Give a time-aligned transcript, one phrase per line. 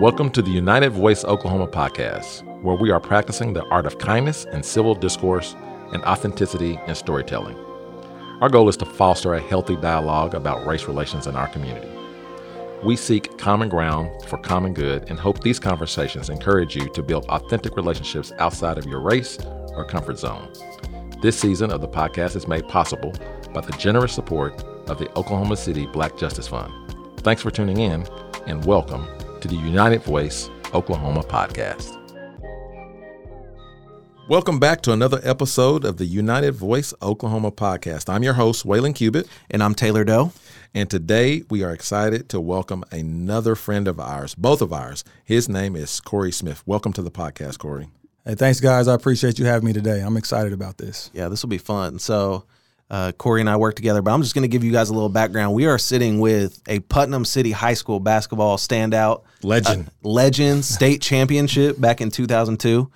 [0.00, 4.44] Welcome to the United Voice Oklahoma podcast, where we are practicing the art of kindness
[4.44, 5.56] and civil discourse
[5.92, 7.56] and authenticity in storytelling.
[8.40, 11.90] Our goal is to foster a healthy dialogue about race relations in our community.
[12.84, 17.26] We seek common ground for common good and hope these conversations encourage you to build
[17.26, 19.36] authentic relationships outside of your race
[19.74, 20.48] or comfort zone.
[21.22, 23.12] This season of the podcast is made possible
[23.52, 26.72] by the generous support of the Oklahoma City Black Justice Fund.
[27.20, 28.06] Thanks for tuning in
[28.46, 29.06] and welcome
[29.40, 31.96] to the United Voice Oklahoma podcast.
[34.28, 38.08] Welcome back to another episode of the United Voice Oklahoma podcast.
[38.08, 39.26] I'm your host, Waylon Cubitt.
[39.50, 40.32] And I'm Taylor Doe.
[40.72, 45.02] And today we are excited to welcome another friend of ours, both of ours.
[45.24, 46.62] His name is Corey Smith.
[46.64, 47.88] Welcome to the podcast, Corey.
[48.24, 48.86] Hey, thanks, guys.
[48.86, 50.00] I appreciate you having me today.
[50.00, 51.10] I'm excited about this.
[51.12, 51.98] Yeah, this will be fun.
[51.98, 52.44] So,
[52.90, 54.92] uh, Corey and I work together, but I'm just going to give you guys a
[54.92, 55.54] little background.
[55.54, 61.00] We are sitting with a Putnam City High School basketball standout legend, uh, legend, state
[61.00, 62.90] championship back in 2002,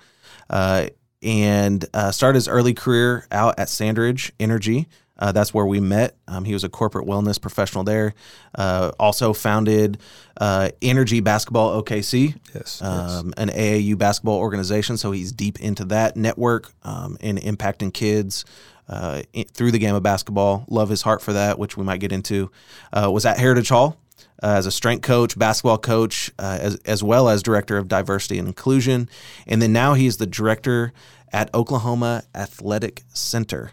[0.49, 0.87] uh,
[1.21, 4.87] and uh, started his early career out at Sandridge Energy.
[5.17, 6.17] Uh, that's where we met.
[6.27, 8.13] Um, he was a corporate wellness professional there.
[8.53, 9.97] Uh, also founded
[10.39, 14.97] uh, Energy Basketball OKC, yes, um, yes, an AAU basketball organization.
[14.97, 18.43] So he's deep into that network um, and impacting kids
[18.89, 20.65] uh, through the game of basketball.
[20.67, 22.51] Love his heart for that, which we might get into.
[22.91, 23.97] Uh, was at Heritage Hall.
[24.43, 28.49] Uh, as a strength coach, basketball coach, as, as well as director of diversity and
[28.49, 29.09] inclusion.
[29.47, 30.91] And then now he's the director
[31.31, 33.71] at Oklahoma Athletic Center.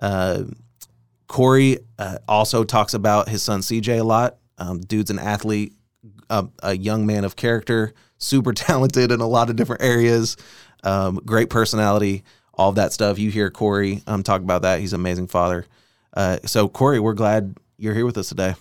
[0.00, 0.44] Uh,
[1.30, 4.38] Corey uh, also talks about his son CJ a lot.
[4.58, 5.72] Um, dude's an athlete,
[6.28, 10.36] a, a, young man of character, super talented in a lot of different areas,
[10.82, 13.20] um, great personality, all of that stuff.
[13.20, 14.80] You hear Corey um, talk about that.
[14.80, 15.66] He's an amazing father.
[16.12, 18.56] Uh, so, Corey, we're glad you're here with us today.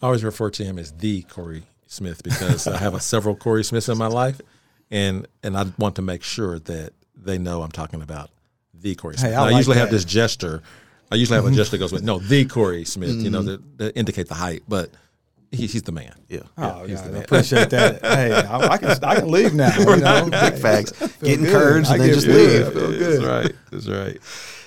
[0.00, 3.62] I always refer to him as the Corey Smith because I have a, several Corey
[3.62, 4.40] Smiths in my life,
[4.90, 8.30] and and I want to make sure that they know I'm talking about
[8.72, 9.32] the Corey Smith.
[9.32, 9.80] Hey, I, like I, usually that.
[9.80, 10.62] have this gesture
[11.10, 13.20] I usually have a gesture that goes with no the Corey Smith, mm-hmm.
[13.20, 13.76] you know, mm-hmm.
[13.76, 14.90] that, indicate the height, but
[15.50, 16.14] he, he's the man.
[16.28, 16.40] Yeah.
[16.58, 18.00] Oh, yeah, I appreciate that.
[18.02, 19.76] hey, I, I, can I can leave now.
[19.78, 20.28] You know?
[20.30, 20.92] Big facts.
[21.22, 22.74] Get encouraged and then just leave.
[22.74, 23.52] That's right.
[23.70, 24.18] That's right.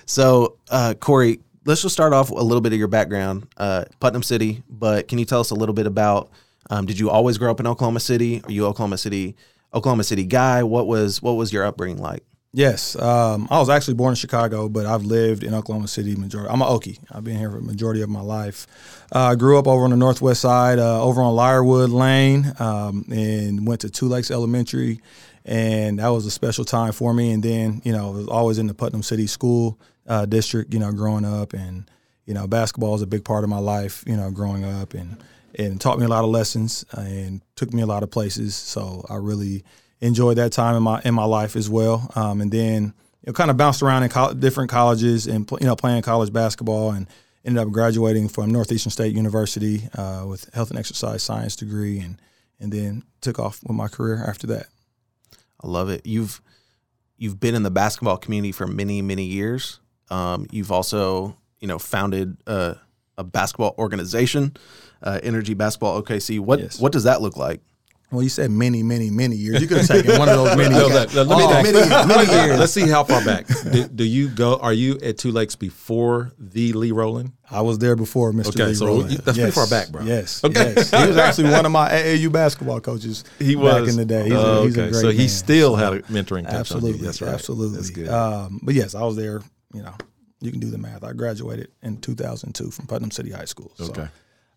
[0.05, 3.47] So, uh, Corey, let's just start off a little bit of your background.
[3.57, 6.31] Uh, Putnam City, but can you tell us a little bit about?
[6.69, 8.41] Um, did you always grow up in Oklahoma City?
[8.43, 9.35] Are you Oklahoma City,
[9.73, 10.63] Oklahoma City guy?
[10.63, 12.23] What was what was your upbringing like?
[12.51, 16.51] Yes, um, I was actually born in Chicago, but I've lived in Oklahoma City majority.
[16.51, 16.97] I'm an Okie.
[17.11, 18.65] I've been here for the majority of my life.
[19.13, 23.05] Uh, I grew up over on the northwest side, uh, over on Lyrewood Lane, um,
[23.11, 24.99] and went to Tulakes Elementary,
[25.45, 27.33] and that was a special time for me.
[27.33, 30.79] And then, you know, I was always in the Putnam City School uh, District, you
[30.79, 31.89] know, growing up, and
[32.25, 35.17] you know, basketball is a big part of my life, you know, growing up, and
[35.53, 38.55] and taught me a lot of lessons and took me a lot of places.
[38.55, 39.63] So I really
[40.01, 42.11] enjoyed that time in my in my life as well.
[42.15, 45.67] Um, and then you know, kind of bounced around in co- different colleges and you
[45.67, 47.07] know playing college basketball and
[47.45, 52.21] ended up graduating from Northeastern State University uh, with health and exercise science degree and
[52.59, 54.67] and then took off with my career after that.
[55.61, 56.05] I love it.
[56.05, 56.41] You've
[57.17, 59.79] you've been in the basketball community for many many years.
[60.09, 62.77] Um, you've also you know founded a,
[63.17, 64.55] a basketball organization,
[65.03, 66.39] uh, Energy Basketball OKC.
[66.39, 66.79] What yes.
[66.79, 67.61] what does that look like?
[68.11, 69.61] Well, you said many, many, many years.
[69.61, 71.71] You could have taken one of those many, no, oh, many,
[72.07, 72.59] many years.
[72.59, 73.45] Let's see how far back.
[73.71, 74.57] Do, do, you go?
[74.57, 77.33] Are you at Tulakes before the Lee Rowland?
[77.51, 78.49] I was there before Mr.
[78.49, 79.11] Okay, Lee so Rowland.
[79.11, 79.37] that's yes.
[79.37, 80.03] pretty far back, bro.
[80.03, 80.43] Yes.
[80.43, 80.73] Okay.
[80.75, 80.89] Yes.
[80.89, 83.23] He was actually one of my AAU basketball coaches.
[83.37, 84.23] He was back in the day.
[84.23, 84.87] He's, uh, a, he's okay.
[84.87, 85.29] a great So he man.
[85.29, 86.47] still had a mentoring.
[86.47, 87.05] Absolutely.
[87.05, 87.33] That's right.
[87.33, 87.75] Absolutely.
[87.75, 88.07] That's good.
[88.07, 89.41] Um, but yes, I was there.
[89.73, 89.93] You know,
[90.41, 91.03] you can do the math.
[91.03, 93.71] I graduated in 2002 from Putnam City High School.
[93.75, 93.85] So.
[93.85, 94.07] Okay.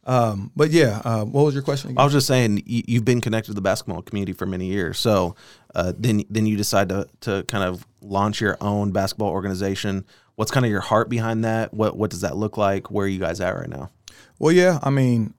[0.05, 1.91] Um, but yeah, uh, what was your question?
[1.91, 2.01] Again?
[2.01, 4.99] I was just saying you, have been connected to the basketball community for many years.
[4.99, 5.37] So
[5.75, 10.05] uh, then then you decide to to kind of launch your own basketball organization.
[10.35, 11.73] What's kind of your heart behind that?
[11.73, 12.91] What what does that look like?
[12.91, 13.91] Where are you guys at right now?
[14.39, 15.35] Well, yeah, I mean,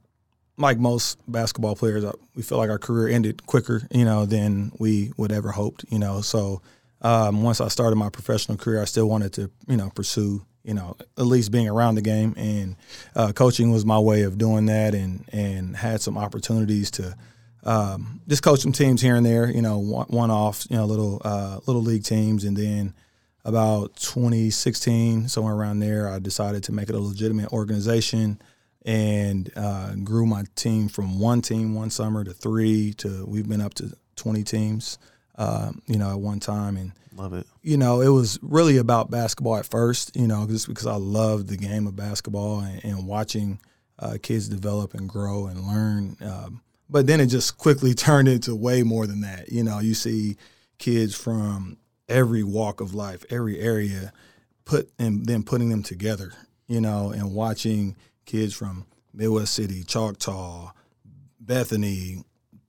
[0.58, 4.72] like most basketball players, uh, we feel like our career ended quicker, you know, than
[4.80, 6.22] we would ever hoped, you know.
[6.22, 6.62] So
[7.02, 10.74] um, once I started my professional career, I still wanted to, you know, pursue you
[10.74, 12.34] know, at least being around the game.
[12.38, 12.76] And
[13.16, 17.16] uh, coaching was my way of doing that, and and had some opportunities to
[17.64, 19.50] um, just coach some teams here and there.
[19.50, 22.94] You know, one, off, you know, little uh, little league teams, and then
[23.46, 28.42] about 2016, somewhere around there, I decided to make it a legitimate organization
[28.86, 33.62] and uh, grew my team from one team one summer to three to we've been
[33.62, 34.98] up to 20 teams.
[35.36, 37.46] Uh, you know, at one time, and Love it.
[37.62, 41.48] You know, it was really about basketball at first, you know, just because I loved
[41.48, 43.60] the game of basketball and, and watching
[44.00, 46.18] uh, kids develop and grow and learn.
[46.22, 49.52] Um, but then it just quickly turned into way more than that.
[49.52, 50.38] You know, you see
[50.80, 51.78] kids from
[52.10, 54.12] every walk of life, every area,
[54.66, 56.34] put and then putting them together.
[56.68, 57.96] You know, and watching
[58.26, 60.72] kids from Midwest City, Choctaw,
[61.40, 62.24] Bethany,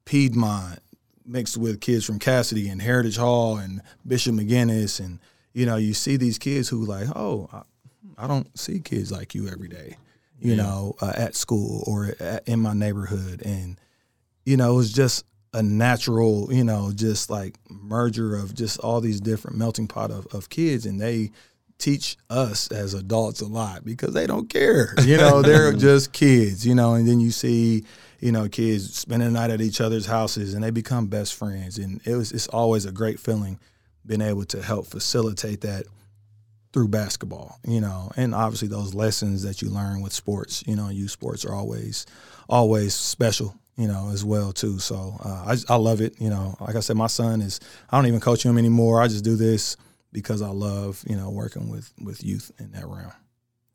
[0.05, 0.81] Piedmont,
[1.25, 5.19] mixed with kids from Casady and Heritage Hall and Bishop McGuinness, and
[5.53, 7.63] you know, you see these kids who like, oh, I,
[8.19, 9.97] I don't see kids like you every day,
[10.39, 10.63] you yeah.
[10.63, 13.79] know, uh, at school or at, in my neighborhood, and
[14.45, 19.01] you know, it was just a natural, you know, just like merger of just all
[19.01, 21.31] these different melting pot of, of kids, and they
[21.79, 24.95] teach us as adults a lot because they don't care.
[25.03, 27.85] You know, they're just kids, you know, and then you see,
[28.25, 31.77] you know, kids spending the night at each other's houses and they become best friends.
[31.77, 33.61] And it was it's always a great feeling
[34.07, 35.85] being able to help facilitate that
[36.73, 40.89] through basketball, you know, and obviously those lessons that you learn with sports, you know,
[40.89, 42.07] youth sports are always,
[42.49, 44.79] always special, you know, as well too.
[44.79, 46.19] So uh, I, I love it.
[46.19, 47.61] You know, like I said, my son is,
[47.91, 49.03] I don't even coach him anymore.
[49.03, 49.77] I just do this
[50.15, 53.13] because I love you know working with with youth in that realm.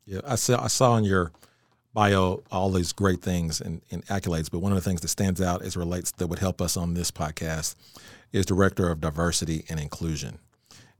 [0.06, 1.30] Yeah, I saw I saw in your
[1.92, 5.40] bio all these great things and, and, accolades, but one of the things that stands
[5.40, 7.74] out as relates that would help us on this podcast
[8.32, 10.38] is director of diversity and inclusion,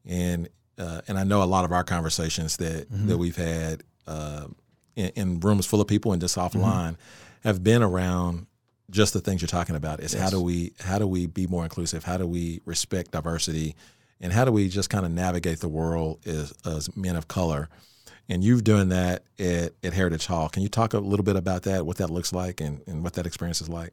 [0.05, 0.49] and
[0.79, 3.07] uh, and I know a lot of our conversations that mm-hmm.
[3.09, 4.47] that we've had uh,
[4.97, 7.49] in, in, rooms full of people and just offline mm-hmm.
[7.49, 8.47] have been around
[8.91, 10.01] just the things you're talking about.
[10.01, 10.23] Is yes.
[10.23, 12.03] how do we how do we be more inclusive?
[12.03, 13.77] How do we respect diversity?
[14.21, 17.69] and how do we just kind of navigate the world as, as men of color?
[18.31, 20.49] And you've doing that at, at Heritage Hall.
[20.49, 23.15] Can you talk a little bit about that, what that looks like, and, and what
[23.15, 23.93] that experience is like?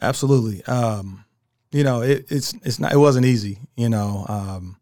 [0.00, 0.64] Absolutely.
[0.64, 1.26] Um,
[1.70, 3.58] you know, it, it's it's not it wasn't easy.
[3.76, 4.76] You know, um,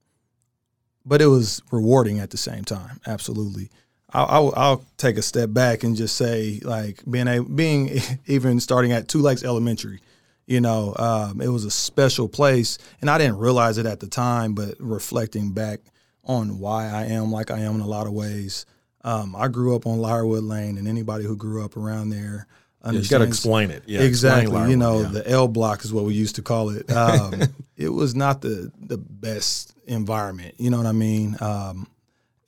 [1.05, 3.01] but it was rewarding at the same time.
[3.07, 3.71] Absolutely.
[4.11, 8.93] I'll, I'll, take a step back and just say, like being a being even starting
[8.93, 10.01] at Tulakes Elementary,
[10.47, 14.07] you know, um, it was a special place, and I didn't realize it at the
[14.07, 14.55] time.
[14.55, 15.81] But reflecting back
[16.29, 18.67] on why I am like I am in a lot of ways,
[19.03, 22.47] um, I grew up on Lyrewood Lane, and anybody who grew up around there
[22.85, 23.83] yeah, you got to explain it.
[23.87, 24.71] Yeah, exactly.
[24.71, 25.09] you know, yeah.
[25.09, 26.87] the L block is what we used to call it.
[26.99, 27.43] Um,
[27.77, 30.57] it was not the the best environment.
[30.59, 31.37] You know what I mean?
[31.41, 31.87] Um,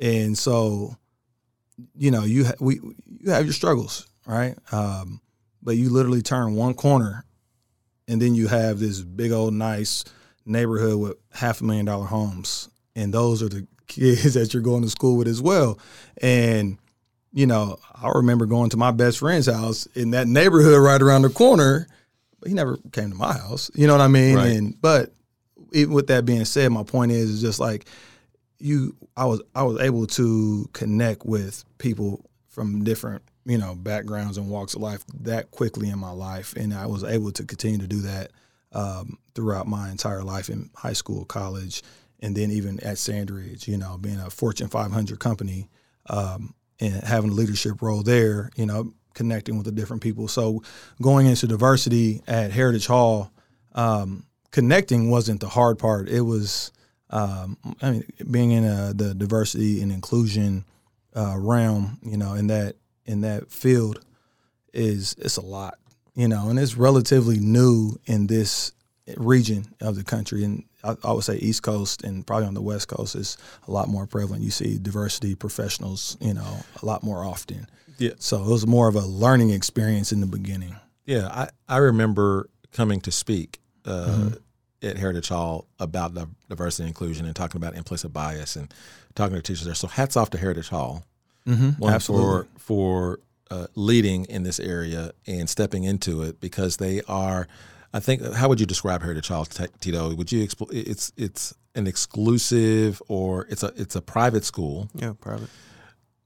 [0.00, 0.97] and so,
[1.97, 4.56] you know, you ha- we you have your struggles, right?
[4.73, 5.21] Um,
[5.62, 7.25] but you literally turn one corner
[8.09, 10.05] and then you have this big old nice
[10.44, 12.69] neighborhood with half a million dollar homes,
[13.00, 15.79] and those are the kids that you're going to school with as well.
[16.23, 16.79] And
[17.32, 21.23] you know, I remember going to my best friend's house in that neighborhood right around
[21.23, 21.87] the corner.
[22.41, 23.70] But he never came to my house.
[23.75, 24.37] You know what I mean?
[24.37, 24.52] Right.
[24.52, 25.12] And but
[25.73, 27.87] even with that being said, my point is, is just like
[28.58, 34.37] you, I was I was able to connect with people from different you know backgrounds
[34.37, 37.79] and walks of life that quickly in my life, and I was able to continue
[37.79, 38.32] to do that
[38.73, 41.82] um, throughout my entire life in high school, college,
[42.20, 43.67] and then even at Sandridge.
[43.69, 45.69] You know, being a Fortune 500 company
[46.08, 48.50] um, and having a leadership role there.
[48.56, 50.28] You know, connecting with the different people.
[50.28, 50.62] So
[51.02, 53.31] going into diversity at Heritage Hall,
[53.75, 56.08] um, connecting wasn't the hard part.
[56.08, 56.72] It was,
[57.11, 60.64] um, I mean, being in a, the diversity and inclusion
[61.14, 64.05] uh, realm, you know, in that in that field
[64.73, 65.78] is it's a lot,
[66.14, 68.73] you know, and it's relatively new in this
[69.16, 70.45] region of the country.
[70.45, 73.70] And I, I, would say East Coast and probably on the West Coast is a
[73.70, 74.42] lot more prevalent.
[74.42, 77.66] You see diversity professionals, you know, a lot more often.
[77.99, 78.12] Yeah.
[78.18, 80.76] So it was more of a learning experience in the beginning.
[81.04, 84.87] Yeah, I, I remember coming to speak uh, mm-hmm.
[84.87, 88.72] at Heritage Hall about the diversity and inclusion and talking about implicit bias and
[89.14, 89.75] talking to teachers there.
[89.75, 91.04] So hats off to Heritage Hall
[91.46, 91.82] Mm-hmm.
[91.82, 92.49] One Absolutely.
[92.58, 93.20] for for
[93.50, 97.49] uh, leading in this area and stepping into it because they are.
[97.92, 98.23] I think.
[98.35, 100.14] How would you describe Heritage Hall, Tito?
[100.14, 100.47] Would you?
[100.47, 104.88] Expl- it's it's an exclusive or it's a it's a private school.
[104.94, 105.49] Yeah, private.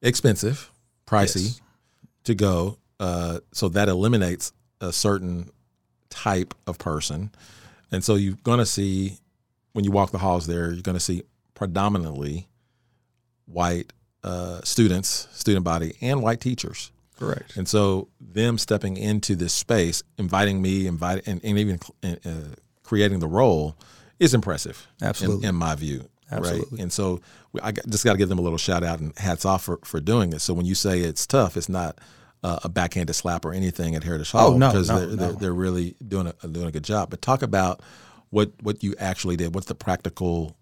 [0.03, 0.71] Expensive,
[1.07, 1.61] pricey yes.
[2.25, 2.79] to go.
[3.01, 5.51] Uh, so that eliminates a certain
[6.11, 7.31] type of person,
[7.91, 9.19] and so you're going to see
[9.73, 11.23] when you walk the halls there, you're going to see
[11.55, 12.49] predominantly
[13.47, 13.93] white
[14.23, 16.91] uh, students, student body, and white teachers.
[17.25, 17.57] Correct.
[17.57, 23.21] And so them stepping into this space, inviting me, inviting, and, and even uh, creating
[23.21, 23.77] the role
[24.19, 24.87] is impressive.
[25.03, 25.45] Absolutely.
[25.45, 26.09] In, in my view.
[26.31, 26.79] Absolutely.
[26.79, 26.83] Right.
[26.83, 27.21] And so
[27.63, 30.01] I just got to give them a little shout out and hats off for, for
[30.01, 30.41] doing it.
[30.41, 31.99] So when you say it's tough, it's not
[32.43, 34.55] uh, a backhanded slap or anything at Heritage Hall.
[34.55, 35.17] Oh, no, because no, they're, no.
[35.17, 37.11] they're, they're, really doing a, doing a good job.
[37.11, 37.81] But talk about
[38.31, 39.55] what, what you actually did.
[39.55, 40.57] What's the practical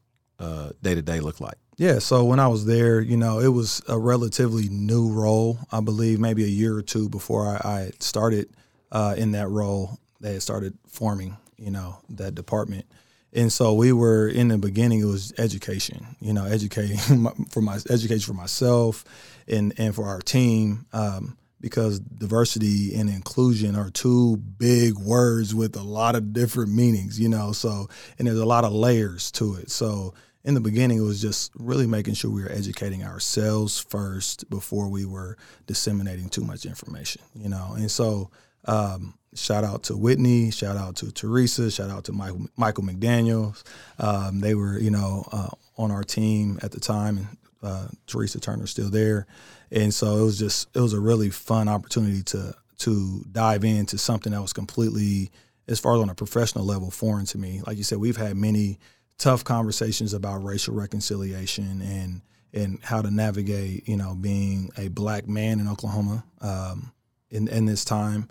[0.83, 1.59] day to day look like?
[1.79, 5.59] Yeah, so when I was there, you know, it was a relatively new role.
[5.71, 8.51] I believe maybe a year or two before I, I started
[8.91, 12.85] uh, in that role, they had started forming, you know, that department.
[13.33, 15.01] And so we were in the beginning.
[15.01, 16.99] It was education, you know, educating
[17.51, 19.05] for my education for myself,
[19.49, 25.75] and and for our team, um, because diversity and inclusion are two big words with
[25.77, 27.53] a lot of different meanings, you know.
[27.53, 27.89] So
[28.19, 29.71] and there's a lot of layers to it.
[29.71, 30.13] So
[30.45, 34.89] in the beginning, it was just really making sure we were educating ourselves first before
[34.89, 37.75] we were disseminating too much information, you know.
[37.77, 38.31] And so,
[38.65, 43.63] um, shout out to Whitney, shout out to Teresa, shout out to Michael, Michael McDaniels.
[43.99, 47.27] Um, they were, you know, uh, on our team at the time, and
[47.63, 49.27] uh, Teresa Turner still there.
[49.71, 53.97] And so it was just it was a really fun opportunity to to dive into
[53.97, 55.31] something that was completely,
[55.69, 57.63] as far as on a professional level, foreign to me.
[57.65, 58.81] Like you said, we've had many
[59.19, 62.23] tough conversations about racial reconciliation and
[62.55, 66.93] and how to navigate, you know, being a black man in Oklahoma um,
[67.31, 68.29] in in this time.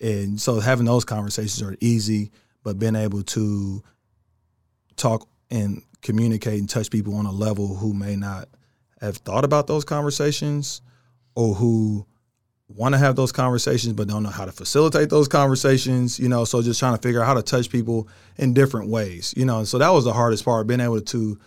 [0.00, 2.32] And so having those conversations are easy,
[2.62, 3.82] but being able to
[4.96, 8.48] talk and communicate and touch people on a level who may not
[9.00, 10.80] have thought about those conversations
[11.34, 12.06] or who
[12.76, 16.44] want to have those conversations but don't know how to facilitate those conversations you know
[16.44, 19.64] so just trying to figure out how to touch people in different ways you know
[19.64, 21.38] so that was the hardest part being able to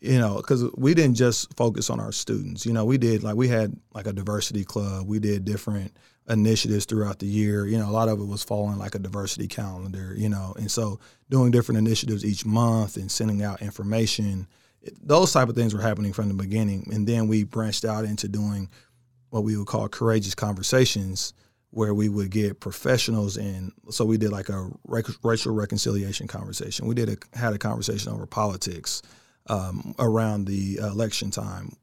[0.00, 3.36] you know because we didn't just focus on our students you know we did like
[3.36, 5.92] we had like a diversity club we did different
[6.28, 9.46] initiatives throughout the year you know a lot of it was following like a diversity
[9.46, 14.46] calendar you know and so doing different initiatives each month and sending out information
[15.02, 18.28] those type of things were happening from the beginning and then we branched out into
[18.28, 18.68] doing
[19.30, 21.32] what we would call courageous conversations
[21.70, 23.72] where we would get professionals in.
[23.90, 24.70] So we did like a
[25.22, 26.86] racial reconciliation conversation.
[26.86, 29.02] We did a had a conversation over politics
[29.46, 31.76] um, around the election time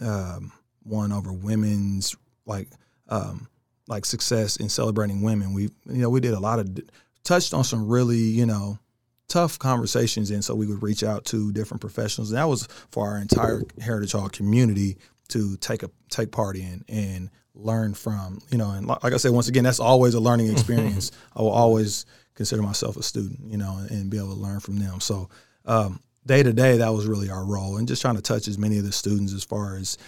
[0.00, 2.68] um, one over women's like
[3.08, 3.48] um,
[3.88, 5.52] like success in celebrating women.
[5.52, 6.78] We you know we did a lot of
[7.22, 8.78] touched on some really you know
[9.28, 12.30] tough conversations and so we would reach out to different professionals.
[12.30, 14.96] And that was for our entire heritage hall community
[15.28, 18.40] to take a take part in and learn from.
[18.50, 21.12] You know, and like I said, once again, that's always a learning experience.
[21.34, 24.78] I will always consider myself a student, you know, and be able to learn from
[24.78, 25.00] them.
[25.00, 25.28] So
[25.64, 28.58] um, day to day, that was really our role, and just trying to touch as
[28.58, 29.98] many of the students as far as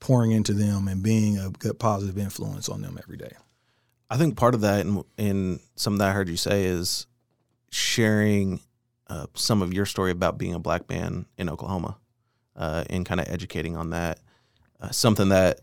[0.00, 3.32] pouring into them and being a good positive influence on them every day.
[4.10, 7.06] I think part of that, and, and something that I heard you say, is
[7.70, 8.60] sharing
[9.08, 11.98] uh, some of your story about being a black man in Oklahoma,
[12.56, 14.20] uh, and kind of educating on that
[14.80, 15.60] uh, something that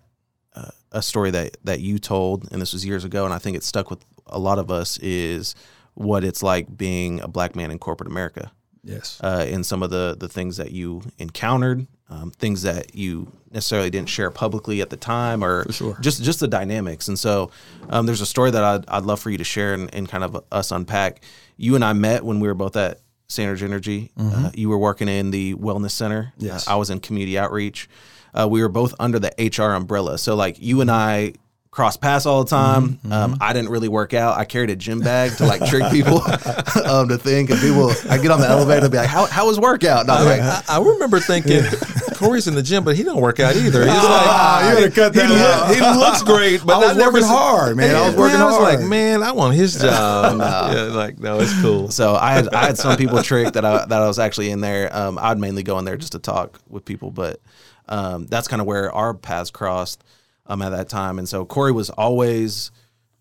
[0.55, 3.57] uh, a story that that you told, and this was years ago, and I think
[3.57, 5.55] it stuck with a lot of us is
[5.93, 8.51] what it's like being a black man in corporate America.
[8.83, 9.19] Yes.
[9.21, 13.89] Uh, and some of the the things that you encountered, um, things that you necessarily
[13.89, 15.97] didn't share publicly at the time, or sure.
[16.01, 17.07] just just the dynamics.
[17.07, 17.49] And so,
[17.89, 20.23] um, there's a story that I'd, I'd love for you to share and, and, kind
[20.23, 21.23] of us unpack.
[21.57, 24.11] You and I met when we were both at Sandridge Energy.
[24.17, 24.45] Mm-hmm.
[24.45, 26.33] Uh, you were working in the wellness center.
[26.37, 26.67] Yes.
[26.67, 27.89] Uh, I was in community outreach
[28.35, 30.17] uh, we were both under the HR umbrella.
[30.17, 31.33] So like you and I
[31.75, 32.87] cross paths all the time.
[32.89, 33.43] Mm-hmm, um, mm-hmm.
[33.43, 34.37] I didn't really work out.
[34.37, 36.21] I carried a gym bag to like trick people
[36.85, 37.49] um, to think.
[37.49, 40.23] And people, I get on the elevator and be like, "How how was workout?" I,
[40.23, 41.63] like, I, I, remember thinking.
[42.15, 43.81] Corey's in the gym, but he don't work out either.
[43.81, 45.75] He's like, ah, you gotta cut that he, out.
[45.75, 47.93] he looks great, but I was working hard, man.
[47.93, 48.53] I was working man, hard.
[48.53, 50.39] I was like, man, I want his job.
[50.39, 51.89] yeah, like, no, it's cool.
[51.89, 54.61] So I had I had some people trick that I that I was actually in
[54.61, 54.95] there.
[54.95, 57.41] Um, I'd mainly go in there just to talk with people, but
[57.87, 60.03] um, that's kind of where our paths crossed
[60.47, 61.19] um, at that time.
[61.19, 62.71] And so Corey was always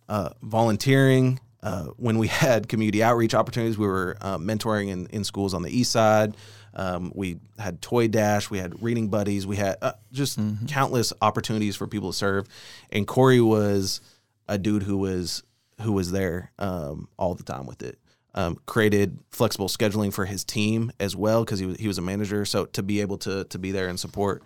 [0.09, 1.41] uh, volunteering.
[1.63, 5.63] Uh, when we had community outreach opportunities, we were uh, mentoring in, in schools on
[5.63, 6.37] the east side.
[6.77, 10.67] Um, we had Toy Dash, we had Reading Buddies, we had uh, just mm-hmm.
[10.67, 12.49] countless opportunities for people to serve.
[12.91, 14.01] And Corey was
[14.49, 15.45] a dude who was
[15.81, 17.99] who was there um, all the time with it
[18.35, 22.03] um, created flexible scheduling for his team as well because he was he was a
[22.03, 22.45] manager.
[22.45, 24.43] So to be able to to be there and support,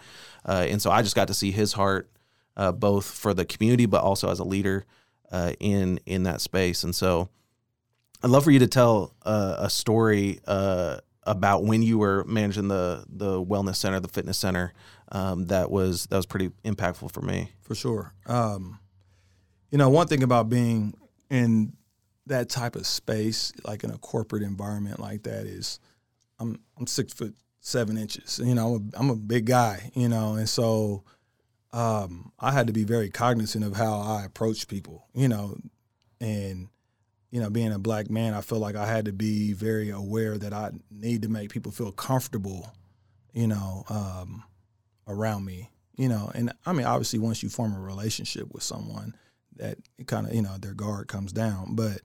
[0.46, 2.10] uh, and so I just got to see his heart
[2.56, 4.84] uh, both for the community but also as a leader
[5.32, 6.84] uh, in in that space.
[6.84, 7.28] And so
[8.22, 12.68] I'd love for you to tell uh, a story uh, about when you were managing
[12.68, 14.72] the the wellness center, the fitness center.
[15.10, 17.52] Um, that was that was pretty impactful for me.
[17.62, 18.12] For sure.
[18.26, 18.78] Um,
[19.70, 20.94] you know, one thing about being
[21.30, 21.72] in
[22.28, 25.80] that type of space, like in a corporate environment like that, is
[26.38, 28.40] I'm I'm six foot seven inches.
[28.42, 29.90] You know, I'm a, I'm a big guy.
[29.94, 31.04] You know, and so
[31.72, 35.06] um, I had to be very cognizant of how I approach people.
[35.14, 35.56] You know,
[36.20, 36.68] and
[37.30, 40.38] you know, being a black man, I feel like I had to be very aware
[40.38, 42.72] that I need to make people feel comfortable.
[43.32, 44.44] You know, um,
[45.06, 46.30] around me, you know.
[46.34, 49.14] And I mean, obviously, once you form a relationship with someone,
[49.58, 52.00] that kind of you know their guard comes down, but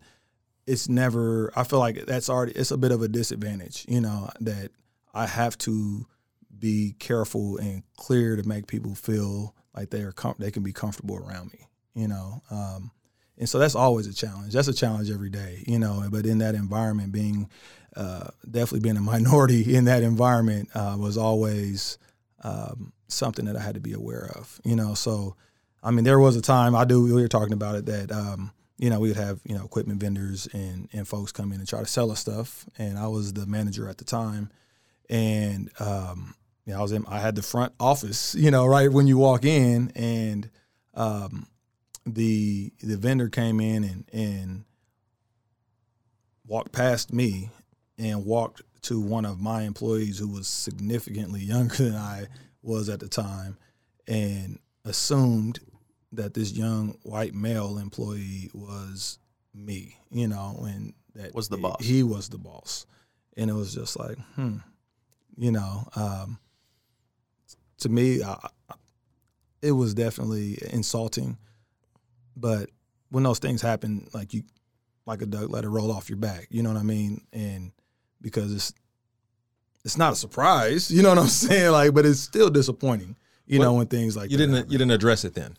[0.65, 1.51] it's never.
[1.55, 4.71] I feel like that's already it's a bit of a disadvantage, you know, that
[5.13, 6.05] I have to
[6.57, 10.73] be careful and clear to make people feel like they are com- they can be
[10.73, 12.41] comfortable around me, you know.
[12.49, 12.91] Um,
[13.37, 14.53] and so that's always a challenge.
[14.53, 16.07] That's a challenge every day, you know.
[16.11, 17.49] But in that environment, being
[17.95, 21.97] uh, definitely being a minority in that environment uh, was always
[22.43, 24.93] um, something that I had to be aware of, you know.
[24.93, 25.35] So,
[25.83, 27.03] I mean, there was a time I do.
[27.03, 29.99] We were talking about it that um, you know we would have you know equipment
[29.99, 33.33] vendors and and folks come in and try to sell us stuff, and I was
[33.33, 34.49] the manager at the time,
[35.09, 36.35] and um,
[36.65, 37.05] you know, I was in.
[37.07, 40.49] I had the front office, you know, right when you walk in, and
[40.93, 41.47] um,
[42.05, 44.65] the the vendor came in and and
[46.45, 47.49] walked past me
[47.97, 52.27] and walked to one of my employees who was significantly younger than I
[52.61, 53.57] was at the time
[54.07, 55.59] and assumed
[56.13, 59.19] that this young white male employee was
[59.53, 61.83] me, you know, and that Was the boss.
[61.83, 62.85] He was the boss.
[63.37, 64.57] And it was just like, hmm,
[65.37, 66.39] you know, um,
[67.79, 68.33] to me, I,
[68.69, 68.75] I-
[69.61, 71.37] it was definitely insulting.
[72.35, 72.69] But
[73.11, 74.43] when those things happen, like you,
[75.05, 76.47] like a duck, let it roll off your back.
[76.49, 77.21] You know what I mean?
[77.31, 77.71] And
[78.21, 78.73] because it's
[79.85, 81.71] it's not a surprise, you know what I'm saying?
[81.71, 83.15] Like, but it's still disappointing,
[83.45, 84.71] you know, when things like You that didn't happen.
[84.71, 85.55] you didn't address it then.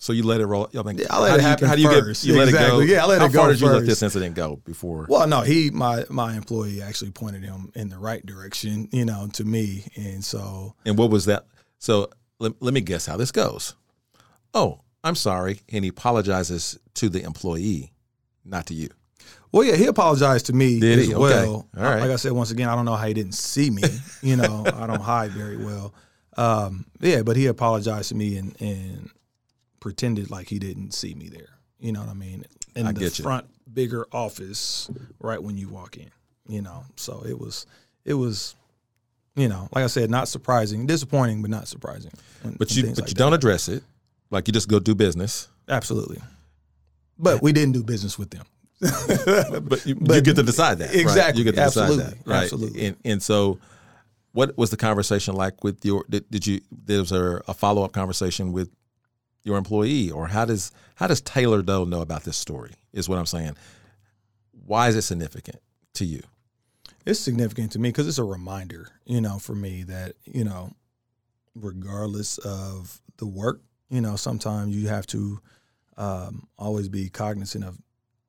[0.00, 0.68] So you let it roll.
[0.78, 2.22] I mean, Yeah, I let how it happen How do you first.
[2.24, 2.32] get?
[2.32, 2.58] You let it go.
[2.58, 2.86] Exactly.
[2.92, 5.06] Yeah, I let how it far did you let this incident go before?
[5.08, 9.28] Well, no, he my my employee actually pointed him in the right direction, you know,
[9.32, 11.46] to me, and so And what was that?
[11.80, 13.74] So let, let me guess how this goes.
[14.54, 15.60] Oh, I'm sorry.
[15.72, 17.92] And he apologizes to the employee,
[18.44, 18.90] not to you.
[19.50, 21.14] Well, yeah, he apologized to me Did as he?
[21.14, 21.20] Okay.
[21.22, 21.66] well.
[21.76, 22.00] All right.
[22.00, 23.82] Like I said, once again, I don't know how he didn't see me.
[24.22, 25.94] You know, I don't hide very well.
[26.36, 29.10] Um, yeah, but he apologized to me and, and
[29.80, 31.50] pretended like he didn't see me there.
[31.78, 32.44] You know what I mean?
[32.74, 33.22] In I the get you.
[33.22, 36.10] front bigger office, right when you walk in.
[36.48, 37.66] You know, so it was,
[38.04, 38.54] it was,
[39.36, 42.12] you know, like I said, not surprising, disappointing, but not surprising.
[42.42, 43.82] But you but like you that don't address it.
[44.30, 45.48] Like you just go do business.
[45.68, 46.20] Absolutely.
[47.18, 48.44] But we didn't do business with them.
[49.60, 50.90] But you, you get to decide that.
[50.90, 51.00] right?
[51.00, 51.40] Exactly.
[51.40, 52.14] You get to decide that.
[52.24, 52.44] Right.
[52.44, 52.86] Absolutely.
[52.86, 53.58] And and so
[54.32, 57.92] what was the conversation like with your did, did you there was a follow up
[57.92, 58.70] conversation with
[59.44, 63.18] your employee or how does how does Taylor Doe know about this story is what
[63.18, 63.56] I'm saying.
[64.66, 65.60] Why is it significant
[65.94, 66.22] to you?
[67.08, 70.70] it's significant to me because it's a reminder, you know, for me that, you know,
[71.54, 75.40] regardless of the work, you know, sometimes you have to
[75.96, 77.78] um, always be cognizant of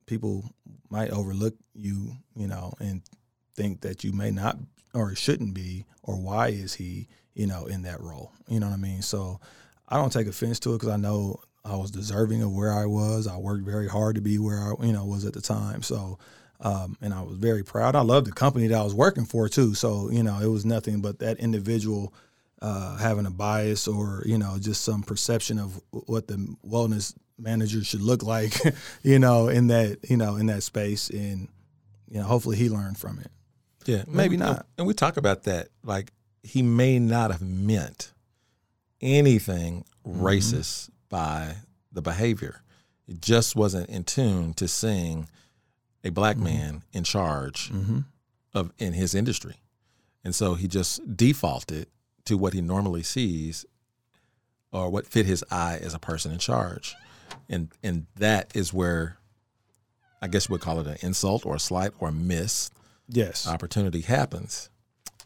[0.06, 0.50] people
[0.88, 3.02] might overlook you, you know, and
[3.54, 4.56] think that you may not
[4.94, 8.32] or shouldn't be, or why is he, you know, in that role?
[8.48, 9.02] You know what I mean?
[9.02, 9.40] So
[9.90, 12.86] I don't take offense to it because I know I was deserving of where I
[12.86, 13.26] was.
[13.26, 15.82] I worked very hard to be where I, you know, was at the time.
[15.82, 16.18] So,
[16.60, 17.94] um, and I was very proud.
[17.96, 19.74] I loved the company that I was working for too.
[19.74, 22.14] So, you know, it was nothing but that individual
[22.62, 26.34] uh, having a bias or you know just some perception of what the
[26.66, 28.52] wellness manager should look like,
[29.02, 31.48] you know, in that you know in that space, and
[32.10, 33.30] you know, hopefully he learned from it.
[33.86, 34.66] Yeah, Maybe and- not.
[34.76, 35.68] And we talk about that.
[35.82, 38.12] Like he may not have meant
[39.00, 40.24] anything Mm-hmm.
[40.24, 41.56] racist by
[41.92, 42.62] the behavior.
[43.06, 45.28] It just wasn't in tune to seeing
[46.02, 46.44] a black Mm-hmm.
[46.44, 47.70] man in charge
[48.54, 49.56] of in his industry,
[50.24, 51.88] and so he just defaulted
[52.24, 53.66] to what he normally sees
[54.72, 56.94] or what fit his eye as a person in charge,
[57.48, 59.18] and and that is where.
[60.22, 62.70] I guess we'd call it an insult or a slight or a miss
[63.08, 64.70] Yes, opportunity happens,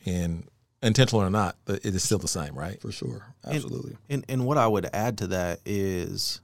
[0.06, 0.48] and
[0.84, 2.80] intentional or not, but it is still the same, right?
[2.80, 3.96] for sure, absolutely.
[4.08, 6.40] And and what I would add to that is,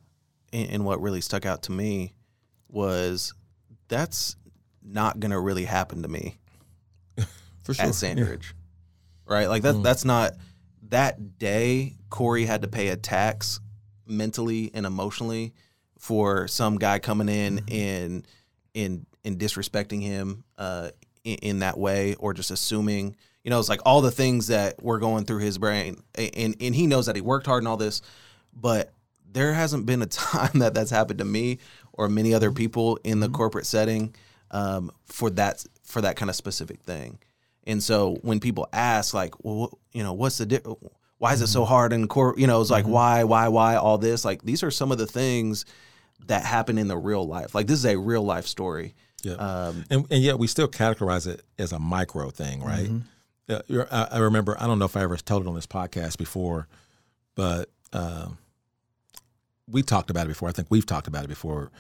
[0.53, 2.15] and, and what really stuck out to me
[2.69, 3.35] was
[3.89, 4.37] that's
[4.83, 6.39] not gonna really happen to me
[7.65, 8.55] For sure, at Sandridge,
[9.27, 9.49] right?
[9.49, 10.33] Like that that's not
[10.89, 11.97] that day.
[12.09, 13.61] Corey had to pay a tax
[14.07, 15.55] mentally and emotionally
[15.99, 18.27] for some guy coming in and
[18.75, 20.91] in in disrespecting him uh,
[21.25, 23.17] in, in that way, or just assuming.
[23.45, 26.75] You know, it's like all the things that were going through his brain, and and
[26.75, 28.03] he knows that he worked hard and all this,
[28.53, 28.93] but
[29.33, 31.59] there hasn't been a time that that's happened to me
[31.93, 32.57] or many other mm-hmm.
[32.57, 33.37] people in the mm-hmm.
[33.37, 34.15] corporate setting
[34.51, 37.19] um, for that for that kind of specific thing.
[37.67, 40.75] And so when people ask, like, well, you know, what's the di-
[41.19, 41.69] why is it so mm-hmm.
[41.69, 42.39] hard in court?
[42.39, 44.25] You know, it's like why, why, why all this?
[44.25, 45.67] Like these are some of the things
[46.27, 47.55] that happen in the real life.
[47.55, 48.95] Like this is a real life story.
[49.23, 52.91] Yeah, Um, and and yet we still categorize it as a micro thing, right?
[53.47, 54.57] Yeah, you're- I, I remember.
[54.61, 56.69] I don't know if I ever told it on this podcast before.
[57.35, 58.39] but um,
[59.69, 60.49] we talked about it before.
[60.49, 61.71] I think we've talked about it before.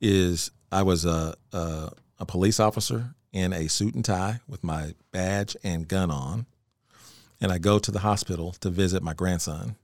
[0.00, 4.94] Is I was a, a a police officer in a suit and tie with my
[5.12, 6.46] badge and gun on,
[7.40, 9.76] and I go to the hospital to visit my grandson,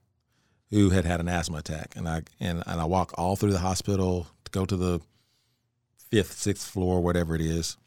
[0.71, 3.59] who had had an asthma attack, and I and, and I walk all through the
[3.59, 5.01] hospital to go to the
[6.09, 7.77] fifth, sixth floor, whatever it is.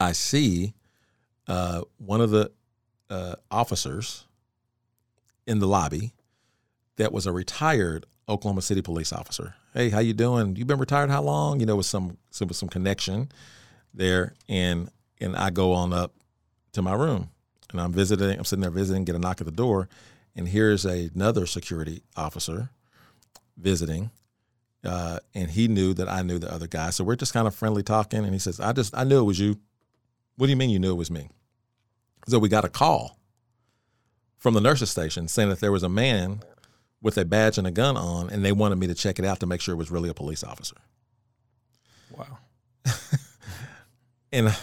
[0.00, 0.74] I see
[1.46, 2.52] uh, one of the
[3.10, 4.26] uh, officers
[5.46, 6.12] in the lobby
[6.96, 9.54] that was a retired Oklahoma City police officer.
[9.72, 10.56] Hey, how you doing?
[10.56, 11.60] You've been retired how long?
[11.60, 13.30] You know, with some some some connection
[13.94, 14.90] there, and
[15.20, 16.12] and I go on up
[16.72, 17.30] to my room,
[17.70, 18.38] and I'm visiting.
[18.38, 19.88] I'm sitting there visiting, get a knock at the door,
[20.36, 22.70] and here's another security officer
[23.56, 24.10] visiting,
[24.88, 27.54] uh, and he knew that I knew the other guy, so we're just kind of
[27.54, 29.58] friendly talking, and he says, "I just I knew it was you."
[30.36, 31.28] What do you mean you knew it was me?
[32.26, 33.18] So we got a call
[34.36, 36.40] from the nurses station saying that there was a man
[37.02, 39.40] with a badge and a gun on, and they wanted me to check it out
[39.40, 40.76] to make sure it was really a police officer.
[42.16, 42.38] Wow.
[44.32, 44.56] and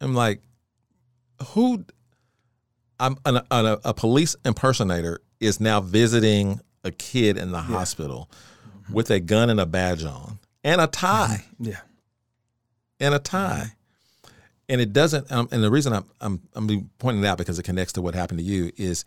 [0.00, 0.42] I'm like,
[1.48, 1.84] who?
[2.98, 7.64] I'm an, an, a police impersonator is now visiting a kid in the yeah.
[7.64, 8.30] hospital
[8.90, 8.96] mm-hmm.
[8.96, 11.44] with a gun and a badge on and a tie.
[11.54, 11.70] Mm-hmm.
[11.70, 11.80] Yeah.
[12.98, 13.72] And a tie.
[14.68, 15.30] And it doesn't.
[15.32, 18.14] Um, and the reason I'm, I'm I'm pointing it out because it connects to what
[18.14, 19.04] happened to you is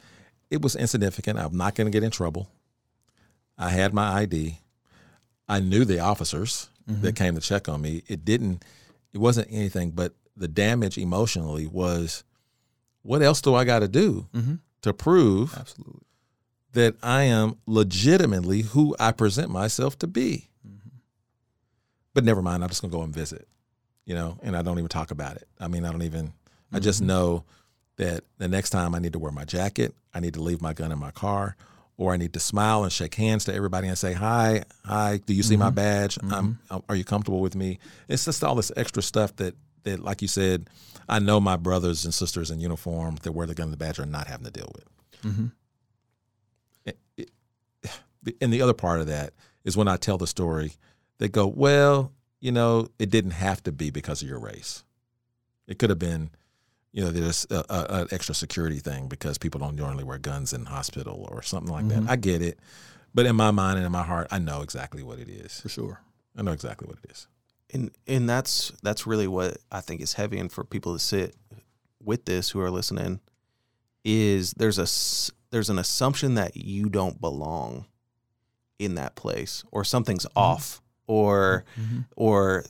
[0.50, 1.40] it was insignificant.
[1.40, 2.50] I'm not going to get in trouble.
[3.58, 4.60] I had my ID.
[5.48, 7.02] I knew the officers mm-hmm.
[7.02, 8.04] that came to check on me.
[8.08, 8.66] It didn't.
[9.14, 12.24] It wasn't anything, but the damage emotionally was.
[13.04, 14.56] What else do I got to do mm-hmm.
[14.82, 16.04] to prove absolutely
[16.74, 20.50] that I am legitimately who I present myself to be?
[20.68, 20.98] Mm-hmm.
[22.14, 22.64] But never mind.
[22.64, 23.48] I'm just gonna go and visit,
[24.06, 25.48] you know, and I don't even talk about it.
[25.60, 26.34] I mean, I don't even.
[26.72, 27.08] I just mm-hmm.
[27.08, 27.44] know
[27.98, 30.74] that the next time I need to wear my jacket, I need to leave my
[30.74, 31.56] gun in my car,
[31.98, 35.34] or I need to smile and shake hands to everybody and say, "Hi, hi, do
[35.34, 35.64] you see mm-hmm.
[35.64, 36.16] my badge?
[36.16, 36.78] Mm-hmm.
[36.90, 40.28] are you comfortable with me?" It's just all this extra stuff that that, like you
[40.28, 40.68] said,
[41.08, 44.00] I know my brothers and sisters in uniform that wear the gun and the badge
[44.00, 44.86] are not having to deal with.
[48.42, 49.34] And the other part of that
[49.64, 50.74] is when I tell the story,
[51.20, 54.84] they go, "Well, you know, it didn't have to be because of your race.
[55.68, 56.30] It could have been."
[56.94, 60.54] you know, there's a, a, an extra security thing because people don't normally wear guns
[60.54, 62.06] in hospital or something like mm-hmm.
[62.06, 62.12] that.
[62.12, 62.60] I get it,
[63.14, 65.60] but in my mind and in my heart, I know exactly what it is.
[65.60, 66.02] For sure,
[66.38, 67.28] I know exactly what it is.
[67.74, 71.36] And and that's that's really what I think is heavy, and for people to sit
[72.00, 73.20] with this who are listening,
[74.04, 74.88] is there's a
[75.50, 77.88] there's an assumption that you don't belong
[78.84, 80.40] in that place, or something's mm-hmm.
[80.40, 82.02] off, or mm-hmm.
[82.16, 82.66] or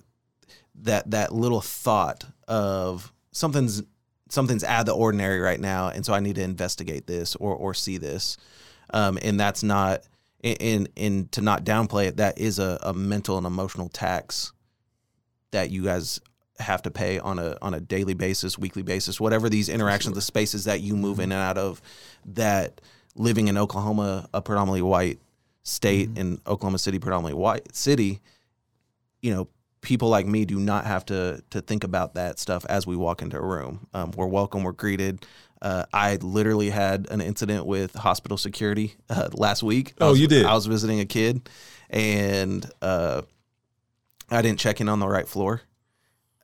[0.82, 3.84] that that little thought of something's
[4.30, 7.56] something's out of the ordinary right now, and so I need to investigate this or
[7.56, 8.38] or see this.
[8.94, 10.02] Um, and that's not
[10.44, 12.18] in in to not downplay it.
[12.18, 14.52] That is a, a mental and emotional tax
[15.52, 16.20] that you guys
[16.60, 20.22] have to pay on a on a daily basis, weekly basis, whatever these interactions, the
[20.22, 21.82] spaces that you move in and out of.
[22.26, 22.82] That
[23.16, 25.20] living in Oklahoma, a predominantly white
[25.64, 26.20] state, mm-hmm.
[26.20, 28.22] in Oklahoma City, predominantly white city,
[29.22, 29.48] you know,
[29.82, 33.22] people like me do not have to to think about that stuff as we walk
[33.22, 33.88] into a room.
[33.94, 34.64] Um, we're welcome.
[34.64, 35.26] We're greeted.
[35.62, 39.94] Uh, I literally had an incident with hospital security uh, last week.
[40.02, 40.46] Oh, was, you did?
[40.46, 41.48] I was visiting a kid,
[41.90, 43.22] and uh,
[44.30, 45.62] I didn't check in on the right floor.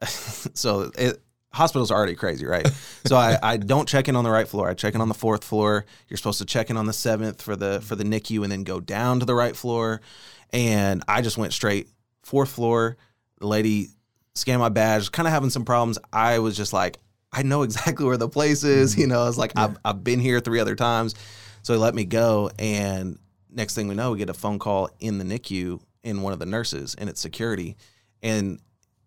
[0.06, 2.68] so it, hospitals are already crazy, right?
[3.06, 4.70] so I, I don't check in on the right floor.
[4.70, 5.86] I check in on the fourth floor.
[6.08, 8.64] You're supposed to check in on the seventh for the for the NICU, and then
[8.64, 10.02] go down to the right floor.
[10.52, 11.90] And I just went straight
[12.24, 12.98] fourth floor
[13.40, 13.90] the lady
[14.36, 15.98] scanned my badge, kind of having some problems.
[16.14, 16.98] I was just like,
[17.32, 18.92] I know exactly where the place is.
[18.92, 19.02] Mm-hmm.
[19.02, 19.66] You know, it's like yeah.
[19.66, 21.16] I've, I've been here three other times.
[21.64, 22.52] So he let me go.
[22.60, 23.18] And
[23.50, 26.40] next thing we know, we get a phone call in the NICU in one of
[26.40, 27.76] the nurses and it's security.
[28.22, 28.60] And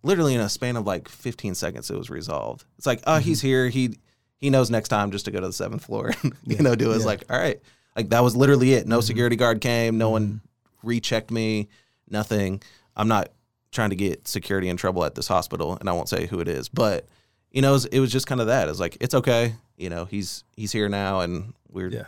[0.03, 2.65] literally in a span of like 15 seconds, it was resolved.
[2.79, 3.23] It's like, oh, mm-hmm.
[3.23, 3.69] he's here.
[3.69, 3.99] He
[4.39, 6.57] he knows next time just to go to the seventh floor and yeah.
[6.57, 6.97] you know do it.
[6.97, 7.61] It's like, all right,
[7.97, 8.87] like that was literally it.
[8.87, 9.07] No mm-hmm.
[9.07, 9.99] security guard came.
[9.99, 10.87] No one mm-hmm.
[10.89, 11.69] rechecked me.
[12.09, 12.63] Nothing.
[12.97, 13.31] I'm not
[13.71, 16.49] trying to get security in trouble at this hospital, and I won't say who it
[16.49, 17.09] is, but
[17.51, 18.69] you know, it was, it was just kind of that.
[18.69, 22.05] It's like it's okay, you know, he's he's here now, and we're yeah.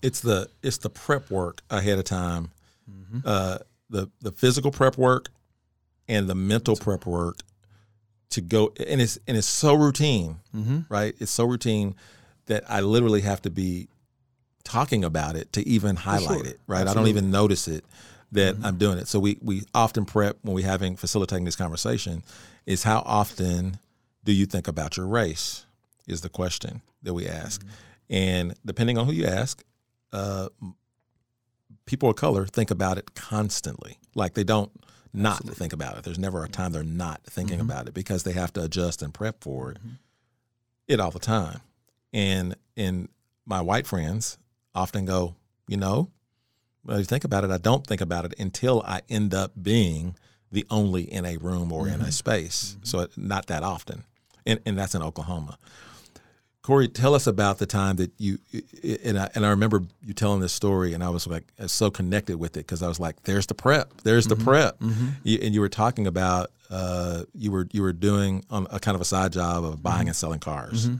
[0.00, 2.50] It's the it's the prep work ahead of time,
[2.90, 3.20] mm-hmm.
[3.24, 3.58] uh,
[3.90, 5.28] the the physical prep work,
[6.12, 7.38] and the mental prep work
[8.30, 10.80] to go, and it's and it's so routine, mm-hmm.
[10.88, 11.14] right?
[11.18, 11.94] It's so routine
[12.46, 13.88] that I literally have to be
[14.64, 16.46] talking about it to even highlight sure.
[16.46, 16.80] it, right?
[16.82, 16.90] Absolutely.
[16.90, 17.84] I don't even notice it
[18.32, 18.64] that mm-hmm.
[18.64, 19.08] I'm doing it.
[19.08, 22.22] So we we often prep when we're having facilitating this conversation
[22.66, 23.78] is how often
[24.24, 25.66] do you think about your race
[26.06, 28.14] is the question that we ask, mm-hmm.
[28.14, 29.62] and depending on who you ask,
[30.12, 30.48] uh,
[31.86, 33.98] people of color think about it constantly.
[34.14, 34.70] Like they don't
[35.12, 35.58] not Absolutely.
[35.58, 36.04] think about it.
[36.04, 37.70] There's never a time they're not thinking mm-hmm.
[37.70, 39.94] about it because they have to adjust and prep for it, mm-hmm.
[40.88, 41.60] it all the time.
[42.12, 43.08] And and
[43.46, 44.38] my white friends
[44.74, 45.34] often go,
[45.68, 46.10] you know,
[46.82, 50.16] when you think about it, I don't think about it until I end up being
[50.50, 51.94] the only in a room or mm-hmm.
[51.94, 52.10] in a mm-hmm.
[52.10, 52.76] space.
[52.76, 52.84] Mm-hmm.
[52.84, 54.04] So not that often,
[54.46, 55.58] and and that's in Oklahoma.
[56.62, 58.38] Corey, tell us about the time that you
[59.04, 61.90] and I, and I remember you telling this story, and I was like was so
[61.90, 64.44] connected with it because I was like, "There's the prep, there's the mm-hmm.
[64.44, 65.08] prep," mm-hmm.
[65.24, 69.00] you, and you were talking about uh, you were you were doing a kind of
[69.00, 70.08] a side job of buying mm-hmm.
[70.08, 70.86] and selling cars.
[70.86, 70.96] Mm-hmm.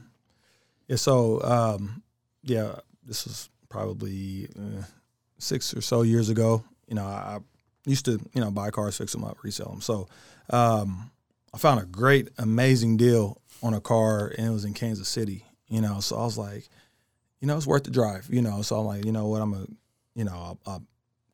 [0.88, 2.02] Yeah, so um,
[2.42, 4.82] yeah, this was probably uh,
[5.38, 6.64] six or so years ago.
[6.88, 7.38] You know, I
[7.86, 9.80] used to you know buy cars, fix them up, resell them.
[9.80, 10.08] So
[10.50, 11.12] um,
[11.54, 15.44] I found a great, amazing deal on a car, and it was in Kansas City
[15.72, 16.00] you know.
[16.00, 16.68] So I was like,
[17.40, 18.62] you know, it's worth the drive, you know.
[18.62, 19.66] So I'm like, you know what, I'm a,
[20.14, 20.78] you know, I, I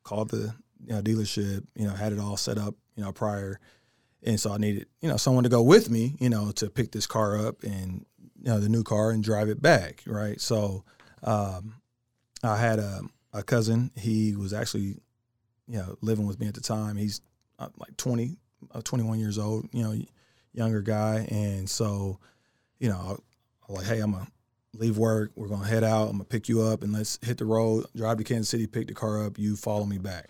[0.03, 3.59] called the you know, dealership, you know, had it all set up, you know, prior,
[4.23, 6.91] and so I needed, you know, someone to go with me, you know, to pick
[6.91, 8.05] this car up and
[8.41, 10.39] you know the new car and drive it back, right?
[10.39, 10.83] So
[11.23, 11.75] um,
[12.41, 13.01] I had a,
[13.33, 13.91] a cousin.
[13.97, 14.97] He was actually,
[15.67, 16.95] you know, living with me at the time.
[16.95, 17.21] He's
[17.59, 18.37] uh, like 20,
[18.73, 19.93] uh, 21 years old, you know,
[20.53, 22.19] younger guy, and so,
[22.79, 23.19] you know,
[23.75, 24.27] like, hey, I'm gonna
[24.73, 25.31] leave work.
[25.35, 26.05] We're gonna head out.
[26.05, 27.85] I'm gonna pick you up and let's hit the road.
[27.95, 29.37] Drive to Kansas City, pick the car up.
[29.37, 30.29] You follow me back,